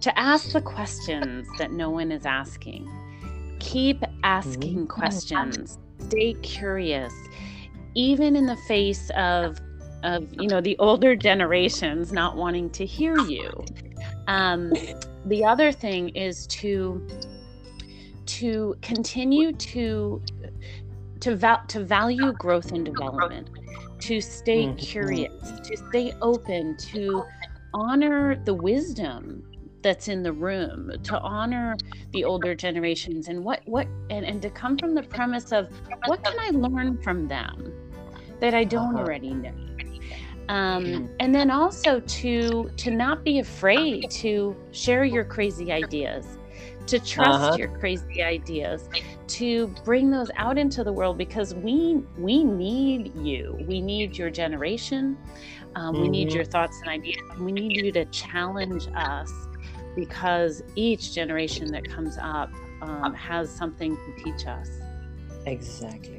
to 0.00 0.18
ask 0.18 0.52
the 0.52 0.60
questions 0.60 1.46
that 1.58 1.72
no 1.72 1.90
one 1.90 2.12
is 2.12 2.24
asking. 2.26 2.88
Keep 3.58 4.04
asking 4.22 4.86
mm-hmm. 4.86 4.86
questions. 4.86 5.78
Stay 5.98 6.34
curious, 6.34 7.12
even 7.94 8.36
in 8.36 8.46
the 8.46 8.56
face 8.68 9.10
of 9.16 9.58
of 10.02 10.28
you 10.34 10.46
know 10.46 10.60
the 10.60 10.76
older 10.78 11.16
generations 11.28 12.12
not 12.12 12.36
wanting 12.36 12.70
to 12.70 12.86
hear 12.86 13.18
you. 13.18 13.64
Um, 14.28 14.72
the 15.26 15.44
other 15.44 15.72
thing 15.72 16.08
is 16.10 16.46
to 16.48 17.06
to 18.26 18.76
continue 18.82 19.52
to 19.52 20.22
to, 21.20 21.34
val- 21.34 21.64
to 21.68 21.82
value 21.82 22.32
growth 22.34 22.72
and 22.72 22.84
development 22.84 23.48
to 24.00 24.20
stay 24.20 24.66
mm-hmm. 24.66 24.76
curious, 24.76 25.52
to 25.64 25.76
stay 25.88 26.12
open, 26.20 26.76
to 26.76 27.24
honor 27.74 28.36
the 28.44 28.54
wisdom 28.54 29.42
that's 29.82 30.08
in 30.08 30.22
the 30.22 30.32
room, 30.32 30.92
to 31.02 31.18
honor 31.20 31.76
the 32.12 32.24
older 32.24 32.54
generations 32.54 33.28
and 33.28 33.42
what 33.42 33.60
what 33.66 33.86
and, 34.10 34.24
and 34.24 34.42
to 34.42 34.50
come 34.50 34.76
from 34.78 34.94
the 34.94 35.02
premise 35.02 35.52
of 35.52 35.68
what 36.06 36.22
can 36.24 36.38
I 36.38 36.50
learn 36.50 37.00
from 37.02 37.28
them 37.28 37.72
that 38.40 38.54
I 38.54 38.64
don't 38.64 38.94
uh-huh. 38.94 39.04
already 39.04 39.34
know. 39.34 39.65
Um, 40.48 40.84
mm-hmm. 40.84 41.06
and 41.20 41.34
then 41.34 41.50
also 41.50 42.00
to 42.00 42.70
to 42.76 42.90
not 42.90 43.24
be 43.24 43.40
afraid 43.40 44.10
to 44.10 44.56
share 44.70 45.04
your 45.04 45.24
crazy 45.24 45.72
ideas 45.72 46.38
to 46.86 47.00
trust 47.00 47.30
uh-huh. 47.30 47.56
your 47.58 47.68
crazy 47.78 48.22
ideas 48.22 48.88
to 49.26 49.66
bring 49.84 50.10
those 50.10 50.30
out 50.36 50.56
into 50.56 50.84
the 50.84 50.92
world 50.92 51.18
because 51.18 51.54
we 51.54 52.02
we 52.16 52.44
need 52.44 53.14
you 53.16 53.58
we 53.66 53.80
need 53.80 54.16
your 54.16 54.30
generation 54.30 55.18
um, 55.74 55.94
mm-hmm. 55.94 56.02
we 56.02 56.08
need 56.08 56.32
your 56.32 56.44
mm-hmm. 56.44 56.52
thoughts 56.52 56.78
and 56.80 56.88
ideas 56.88 57.18
we 57.40 57.52
need 57.52 57.72
you 57.72 57.90
to 57.92 58.04
challenge 58.06 58.88
us 58.94 59.32
because 59.96 60.62
each 60.76 61.12
generation 61.12 61.70
that 61.72 61.88
comes 61.88 62.18
up 62.20 62.50
um, 62.82 63.14
has 63.14 63.50
something 63.50 63.96
to 63.96 64.22
teach 64.24 64.46
us 64.46 64.70
exactly 65.46 66.15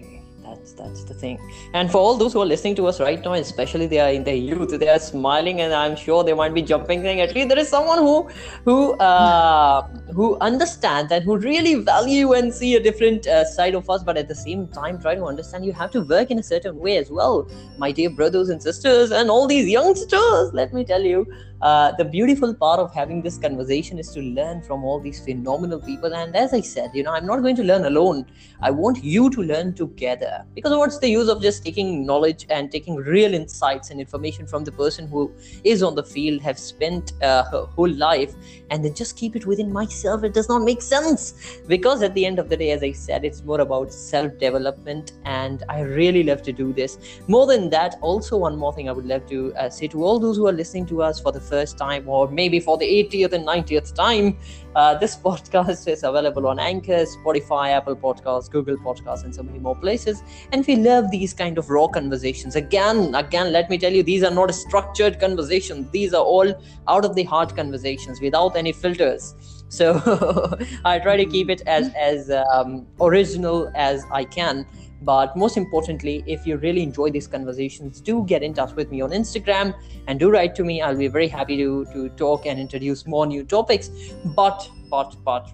that's 0.48 0.74
that's 0.74 1.04
the 1.04 1.14
thing. 1.14 1.40
And 1.74 1.92
for 1.92 1.98
all 1.98 2.18
those 2.18 2.34
who 2.34 2.42
are 2.42 2.46
listening 2.46 2.76
to 2.76 2.88
us 2.88 3.00
right 3.00 3.24
now 3.24 3.34
especially 3.34 3.88
they 3.88 4.00
are 4.00 4.10
in 4.10 4.24
their 4.24 4.36
youth 4.36 4.80
they 4.80 4.90
are 4.90 5.00
smiling 5.00 5.62
and 5.62 5.74
i'm 5.74 5.96
sure 5.96 6.24
they 6.24 6.34
might 6.34 6.54
be 6.54 6.62
jumping 6.62 7.02
saying 7.02 7.22
at 7.22 7.34
least 7.36 7.50
there 7.50 7.60
is 7.60 7.70
someone 7.70 8.00
who 8.00 8.30
who 8.66 8.94
uh, 8.94 9.88
who 10.14 10.38
understands 10.40 11.12
and 11.12 11.24
who 11.24 11.38
really 11.38 11.76
value 11.76 12.34
and 12.34 12.54
see 12.54 12.76
a 12.76 12.80
different 12.80 13.28
uh, 13.28 13.44
side 13.46 13.76
of 13.76 13.90
us 13.90 14.04
but 14.04 14.18
at 14.18 14.28
the 14.28 14.36
same 14.36 14.68
time 14.68 15.00
try 15.00 15.16
to 15.16 15.26
understand 15.26 15.66
you 15.66 15.74
have 15.74 15.92
to 15.92 16.02
work 16.02 16.32
in 16.32 16.40
a 16.40 16.44
certain 16.44 16.78
way 16.78 16.98
as 16.98 17.10
well. 17.10 17.50
My 17.78 17.92
dear 17.92 18.10
brothers 18.10 18.50
and 18.50 18.62
sisters 18.62 19.12
and 19.12 19.30
all 19.30 19.48
these 19.48 19.70
youngsters 19.70 20.54
let 20.54 20.74
me 20.74 20.86
tell 20.86 21.02
you 21.02 21.28
uh, 21.62 21.92
the 21.94 22.06
beautiful 22.06 22.54
part 22.54 22.80
of 22.80 22.94
having 22.94 23.22
this 23.22 23.38
conversation 23.38 23.98
is 23.98 24.12
to 24.12 24.22
learn 24.22 24.62
from 24.62 24.84
all 24.84 25.00
these 25.00 25.24
phenomenal 25.24 25.80
people. 25.80 26.14
And 26.14 26.36
as 26.36 26.54
I 26.54 26.62
said, 26.62 26.92
you 26.94 27.04
know, 27.04 27.14
I'm 27.14 27.26
not 27.26 27.42
going 27.42 27.56
to 27.56 27.64
learn 27.64 27.86
alone. 27.86 28.26
I 28.62 28.70
want 28.70 29.04
you 29.04 29.30
to 29.32 29.42
learn 29.42 29.74
together. 29.74 30.46
Because 30.54 30.76
what's 30.76 31.00
the 31.00 31.10
use 31.10 31.30
of 31.30 31.42
just 31.42 31.66
taking 31.66 32.06
knowledge 32.06 32.46
and 32.50 32.72
taking 32.72 32.96
real 32.96 33.34
insights 33.34 33.90
and 33.90 34.00
information 34.00 34.46
from 34.46 34.64
the 34.64 34.72
person 34.72 35.08
who 35.08 35.32
is 35.64 35.82
on 35.82 35.96
the 35.96 36.04
field, 36.04 36.42
have 36.42 36.60
spent 36.60 37.14
uh, 37.24 37.44
her 37.46 37.66
whole 37.66 37.90
life, 37.90 38.34
and 38.70 38.86
then 38.86 38.94
just 38.94 39.18
keep 39.18 39.36
it 39.36 39.46
within 39.46 39.74
myself? 39.74 40.24
It 40.24 40.34
does 40.34 40.50
not 40.50 40.62
make 40.62 40.82
sense. 40.82 41.60
Because 41.68 42.04
at 42.04 42.14
the 42.14 42.26
end 42.26 42.38
of 42.38 42.50
the 42.50 42.58
day, 42.58 42.72
as 42.72 42.84
I 42.84 42.92
said, 42.92 43.26
it's 43.26 43.44
more 43.44 43.62
about 43.62 43.92
self 43.92 44.38
development. 44.38 45.14
And 45.26 45.64
I 45.70 45.82
really 45.82 46.22
love 46.24 46.44
to 46.44 46.54
do 46.54 46.72
this. 46.72 47.00
More 47.28 47.48
than 47.48 47.70
that, 47.72 47.96
also, 48.02 48.38
one 48.38 48.58
more 48.58 48.74
thing 48.74 48.90
I 48.90 48.92
would 48.92 49.08
love 49.08 49.28
to 49.30 49.56
uh, 49.56 49.70
say 49.70 49.88
to 49.88 50.04
all 50.04 50.20
those 50.20 50.38
who 50.38 50.48
are 50.48 50.54
listening 50.54 50.86
to 50.88 51.02
us 51.02 51.20
for 51.20 51.32
the 51.32 51.47
first 51.48 51.78
time 51.78 52.08
or 52.08 52.30
maybe 52.30 52.60
for 52.60 52.78
the 52.78 52.86
80th 52.86 53.34
and 53.34 53.46
90th 53.46 53.94
time, 53.94 54.38
uh, 54.76 54.96
this 54.96 55.16
podcast 55.28 55.88
is 55.88 56.04
available 56.04 56.48
on 56.48 56.60
Anchor, 56.60 57.06
Spotify, 57.06 57.72
Apple 57.72 57.96
Podcasts, 57.96 58.50
Google 58.50 58.78
Podcasts, 58.78 59.24
and 59.24 59.34
so 59.34 59.44
many 59.44 59.60
more 59.60 59.76
places. 59.76 60.24
And 60.52 60.66
we 60.66 60.76
love 60.76 61.12
these 61.12 61.34
kind 61.34 61.58
of 61.58 61.70
raw 61.70 61.88
conversations. 61.88 62.56
Again, 62.56 63.16
again, 63.16 63.52
let 63.52 63.70
me 63.70 63.78
tell 63.78 63.94
you, 63.94 64.04
these 64.04 64.24
are 64.24 64.32
not 64.32 64.54
structured 64.54 65.20
conversations. 65.20 65.90
These 65.92 66.14
are 66.14 66.24
all 66.24 66.54
out 66.88 67.06
of 67.06 67.16
the 67.16 67.24
heart 67.24 67.56
conversations 67.56 68.22
without 68.22 68.56
any 68.56 68.72
filters. 68.72 69.36
So 69.70 70.58
I 70.86 71.00
try 71.00 71.18
to 71.18 71.26
keep 71.26 71.50
it 71.50 71.62
as 71.68 71.94
as 71.96 72.32
um, 72.54 72.88
original 73.02 73.72
as 73.76 74.04
I 74.12 74.24
can 74.24 74.66
but 75.02 75.36
most 75.36 75.58
importantly, 75.58 76.24
if 76.26 76.46
you 76.48 76.58
really 76.58 76.82
enjoy 76.82 77.12
these 77.12 77.28
conversations, 77.28 78.02
do 78.02 78.24
get 78.26 78.44
in 78.44 78.54
touch 78.54 78.74
with 78.76 78.92
me 78.92 79.02
on 79.02 79.12
Instagram 79.12 79.74
and 80.08 80.20
do 80.20 80.30
write 80.30 80.56
to 80.56 80.64
me. 80.64 80.82
I'll 80.82 80.98
be 80.98 81.08
very 81.08 81.28
happy 81.28 81.58
to, 81.58 81.86
to 81.94 82.10
talk 82.10 82.46
and 82.46 82.60
introduce 82.60 83.06
more 83.06 83.26
new 83.26 83.44
topics. 83.44 83.90
But, 84.26 84.70
but, 84.90 85.16
but, 85.24 85.52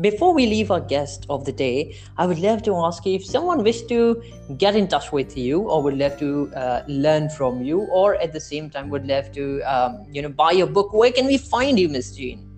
before 0.00 0.32
we 0.32 0.46
leave 0.46 0.70
our 0.70 0.80
guest 0.80 1.26
of 1.28 1.44
the 1.44 1.52
day, 1.52 1.98
I 2.16 2.26
would 2.26 2.38
love 2.38 2.62
to 2.62 2.76
ask 2.76 3.04
you 3.04 3.14
if 3.14 3.26
someone 3.26 3.62
wished 3.62 3.88
to 3.90 4.22
get 4.56 4.74
in 4.74 4.88
touch 4.88 5.12
with 5.12 5.36
you, 5.36 5.68
or 5.68 5.82
would 5.82 5.98
love 5.98 6.18
to 6.18 6.50
uh, 6.54 6.82
learn 6.88 7.28
from 7.28 7.62
you, 7.62 7.80
or 7.92 8.14
at 8.16 8.32
the 8.32 8.40
same 8.40 8.70
time 8.70 8.88
would 8.88 9.06
love 9.06 9.32
to, 9.32 9.60
um, 9.62 10.06
you 10.10 10.22
know, 10.22 10.30
buy 10.30 10.52
your 10.52 10.66
book. 10.66 10.94
Where 10.94 11.12
can 11.12 11.26
we 11.26 11.36
find 11.36 11.78
you, 11.78 11.90
Miss 11.90 12.16
Jean? 12.16 12.51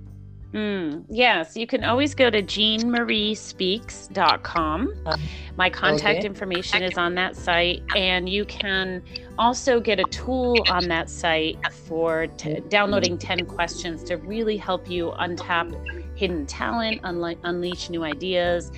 Mm, 0.54 1.04
yes, 1.10 1.54
you 1.56 1.66
can 1.66 1.82
always 1.82 2.14
go 2.14 2.30
to 2.30 2.40
jeanmariespeaks.com. 2.40 4.94
Uh, 5.04 5.16
My 5.56 5.68
contact 5.68 6.20
okay. 6.20 6.26
information 6.26 6.84
is 6.84 6.96
on 6.96 7.16
that 7.16 7.34
site, 7.34 7.82
and 7.96 8.28
you 8.28 8.44
can 8.44 9.02
also 9.36 9.80
get 9.80 9.98
a 9.98 10.04
tool 10.04 10.54
on 10.70 10.86
that 10.86 11.10
site 11.10 11.58
for 11.72 12.28
t- 12.28 12.60
downloading 12.68 13.18
10 13.18 13.46
questions 13.46 14.04
to 14.04 14.16
really 14.16 14.56
help 14.56 14.88
you 14.88 15.12
untap 15.18 15.74
hidden 16.16 16.46
talent, 16.46 17.02
unle- 17.02 17.36
unleash 17.42 17.90
new 17.90 18.04
ideas, 18.04 18.70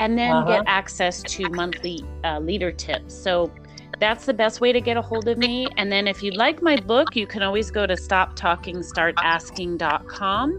and 0.00 0.18
then 0.18 0.32
uh-huh. 0.32 0.58
get 0.58 0.64
access 0.66 1.22
to 1.22 1.48
monthly 1.48 2.04
uh, 2.24 2.40
leader 2.40 2.72
tips. 2.72 3.14
So 3.14 3.50
that's 3.98 4.26
the 4.26 4.34
best 4.34 4.60
way 4.60 4.70
to 4.72 4.82
get 4.82 4.98
a 4.98 5.02
hold 5.02 5.28
of 5.28 5.38
me. 5.38 5.66
And 5.78 5.90
then 5.90 6.06
if 6.06 6.22
you 6.22 6.30
like 6.32 6.60
my 6.60 6.76
book, 6.76 7.16
you 7.16 7.26
can 7.26 7.42
always 7.42 7.70
go 7.70 7.86
to 7.86 7.94
stoptalkingstartasking.com 7.94 10.56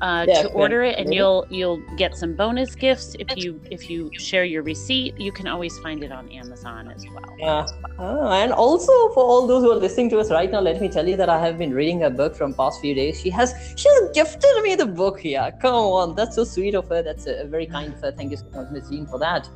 uh, 0.00 0.26
to 0.26 0.48
order 0.48 0.82
it, 0.82 0.98
and 0.98 1.12
you'll 1.12 1.46
you'll 1.50 1.82
get 1.96 2.16
some 2.16 2.34
bonus 2.34 2.74
gifts 2.74 3.16
if 3.18 3.36
you 3.36 3.60
if 3.70 3.90
you 3.90 4.10
share 4.18 4.44
your 4.44 4.62
receipt. 4.62 5.18
You 5.18 5.32
can 5.32 5.46
always 5.46 5.78
find 5.78 6.02
it 6.02 6.12
on 6.12 6.30
Amazon 6.30 6.90
as 6.90 7.04
well. 7.14 7.36
Yeah, 7.38 7.66
ah, 7.98 8.42
and 8.42 8.52
also 8.52 8.92
for 9.10 9.24
all 9.24 9.46
those 9.46 9.62
who 9.62 9.70
are 9.72 9.76
listening 9.76 10.10
to 10.10 10.18
us 10.18 10.30
right 10.30 10.50
now, 10.50 10.60
let 10.60 10.80
me 10.80 10.88
tell 10.88 11.06
you 11.06 11.16
that 11.16 11.28
I 11.28 11.38
have 11.38 11.58
been 11.58 11.74
reading 11.74 12.04
a 12.04 12.10
book 12.10 12.34
from 12.34 12.54
past 12.54 12.80
few 12.80 12.94
days. 12.94 13.20
She 13.20 13.30
has 13.30 13.54
she 13.76 13.88
has 13.88 14.10
gifted 14.14 14.62
me 14.62 14.74
the 14.74 14.86
book 14.86 15.20
here. 15.20 15.52
Come 15.60 15.74
on, 15.74 16.14
that's 16.14 16.36
so 16.36 16.44
sweet 16.44 16.74
of 16.74 16.88
her. 16.88 17.02
That's 17.02 17.26
a, 17.26 17.42
a 17.42 17.46
very 17.46 17.66
kind 17.66 17.92
of 17.92 18.00
her. 18.00 18.12
Thank 18.12 18.30
you 18.30 18.36
so 18.36 18.46
much, 18.54 18.70
Miss 18.70 18.88
Jean, 18.88 19.06
for 19.06 19.18
that 19.18 19.48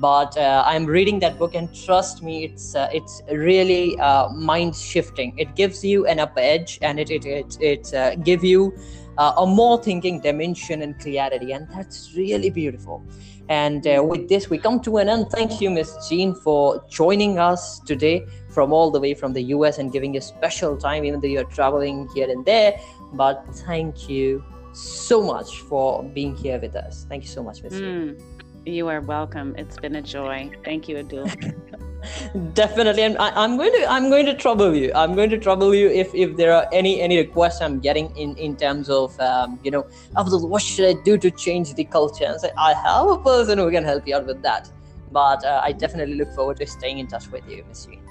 but 0.00 0.36
uh, 0.36 0.62
i'm 0.66 0.84
reading 0.84 1.18
that 1.18 1.38
book 1.38 1.54
and 1.54 1.74
trust 1.74 2.22
me 2.22 2.44
it's 2.44 2.74
uh, 2.74 2.88
it's 2.92 3.22
really 3.30 3.98
uh, 4.00 4.28
mind 4.30 4.74
shifting. 4.74 5.36
It 5.38 5.54
gives 5.54 5.84
you 5.84 6.06
an 6.06 6.18
up 6.18 6.34
edge 6.36 6.78
and 6.82 6.98
it 6.98 7.10
it 7.10 7.24
it, 7.26 7.58
it 7.60 7.94
uh, 7.94 8.14
give 8.16 8.44
you 8.44 8.76
uh, 9.18 9.32
a 9.38 9.46
more 9.46 9.82
thinking 9.82 10.20
dimension 10.20 10.82
and 10.82 10.98
clarity 10.98 11.52
and 11.52 11.68
that's 11.72 12.14
really 12.14 12.50
beautiful. 12.50 13.04
And 13.48 13.86
uh, 13.86 14.02
with 14.02 14.28
this 14.28 14.50
we 14.50 14.58
come 14.58 14.80
to 14.80 14.96
an 14.98 15.08
end. 15.08 15.30
Thank 15.30 15.60
you 15.60 15.70
miss 15.70 16.08
jean 16.08 16.34
for 16.34 16.84
joining 16.88 17.38
us 17.38 17.80
today 17.80 18.26
from 18.50 18.72
all 18.72 18.90
the 18.90 19.00
way 19.00 19.14
from 19.14 19.32
the 19.32 19.42
us 19.42 19.78
and 19.78 19.92
giving 19.92 20.16
a 20.16 20.20
special 20.20 20.76
time 20.76 21.04
even 21.04 21.20
though 21.20 21.28
you're 21.28 21.44
traveling 21.44 22.08
here 22.14 22.30
and 22.30 22.44
there. 22.44 22.78
But 23.12 23.46
thank 23.66 24.08
you 24.08 24.44
so 24.72 25.22
much 25.22 25.60
for 25.62 26.02
being 26.02 26.34
here 26.36 26.58
with 26.60 26.74
us. 26.76 27.06
Thank 27.08 27.22
you 27.22 27.28
so 27.28 27.42
much 27.42 27.62
miss 27.62 27.74
mm. 27.74 27.78
jean 27.78 28.35
you 28.66 28.88
are 28.88 29.00
welcome. 29.00 29.54
It's 29.56 29.78
been 29.78 29.96
a 29.96 30.02
joy. 30.02 30.50
Thank 30.64 30.88
you, 30.88 30.98
Abdul. 30.98 31.30
Definitely, 32.54 33.02
and 33.02 33.16
I, 33.18 33.44
am 33.44 33.56
going 33.56 33.72
to 33.72 33.86
I'm 33.86 34.10
going 34.10 34.26
to 34.26 34.34
trouble 34.34 34.74
you. 34.74 34.92
I'm 34.94 35.14
going 35.14 35.30
to 35.30 35.38
trouble 35.38 35.74
you 35.74 35.88
if 35.88 36.14
if 36.14 36.36
there 36.36 36.52
are 36.52 36.66
any 36.72 37.00
any 37.00 37.18
requests 37.18 37.60
I'm 37.60 37.80
getting 37.80 38.14
in 38.16 38.36
in 38.36 38.56
terms 38.56 38.88
of 38.88 39.18
um, 39.20 39.58
you 39.62 39.70
know 39.70 39.86
Abdul, 40.16 40.48
what 40.48 40.62
should 40.62 40.86
I 40.86 41.02
do 41.02 41.16
to 41.18 41.30
change 41.30 41.74
the 41.74 41.84
culture? 41.84 42.24
And 42.24 42.40
say 42.40 42.50
I 42.56 42.74
have 42.74 43.08
a 43.08 43.18
person 43.18 43.58
who 43.58 43.70
can 43.70 43.84
help 43.84 44.06
you 44.06 44.16
out 44.16 44.26
with 44.26 44.42
that. 44.42 44.70
But 45.10 45.44
uh, 45.44 45.60
I 45.64 45.72
definitely 45.72 46.16
look 46.16 46.32
forward 46.32 46.58
to 46.58 46.66
staying 46.66 46.98
in 46.98 47.06
touch 47.06 47.28
with 47.30 47.48
you, 47.48 47.64
Miss 47.68 47.86
Jean. 47.86 48.02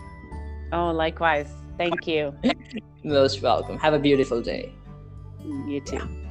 Oh, 0.71 0.91
likewise. 0.91 1.49
Thank 1.77 2.07
you. 2.07 2.33
Most 3.03 3.41
welcome. 3.41 3.77
Have 3.77 3.93
a 3.93 3.99
beautiful 3.99 4.41
day. 4.41 4.73
You 5.67 5.81
too. 5.81 6.24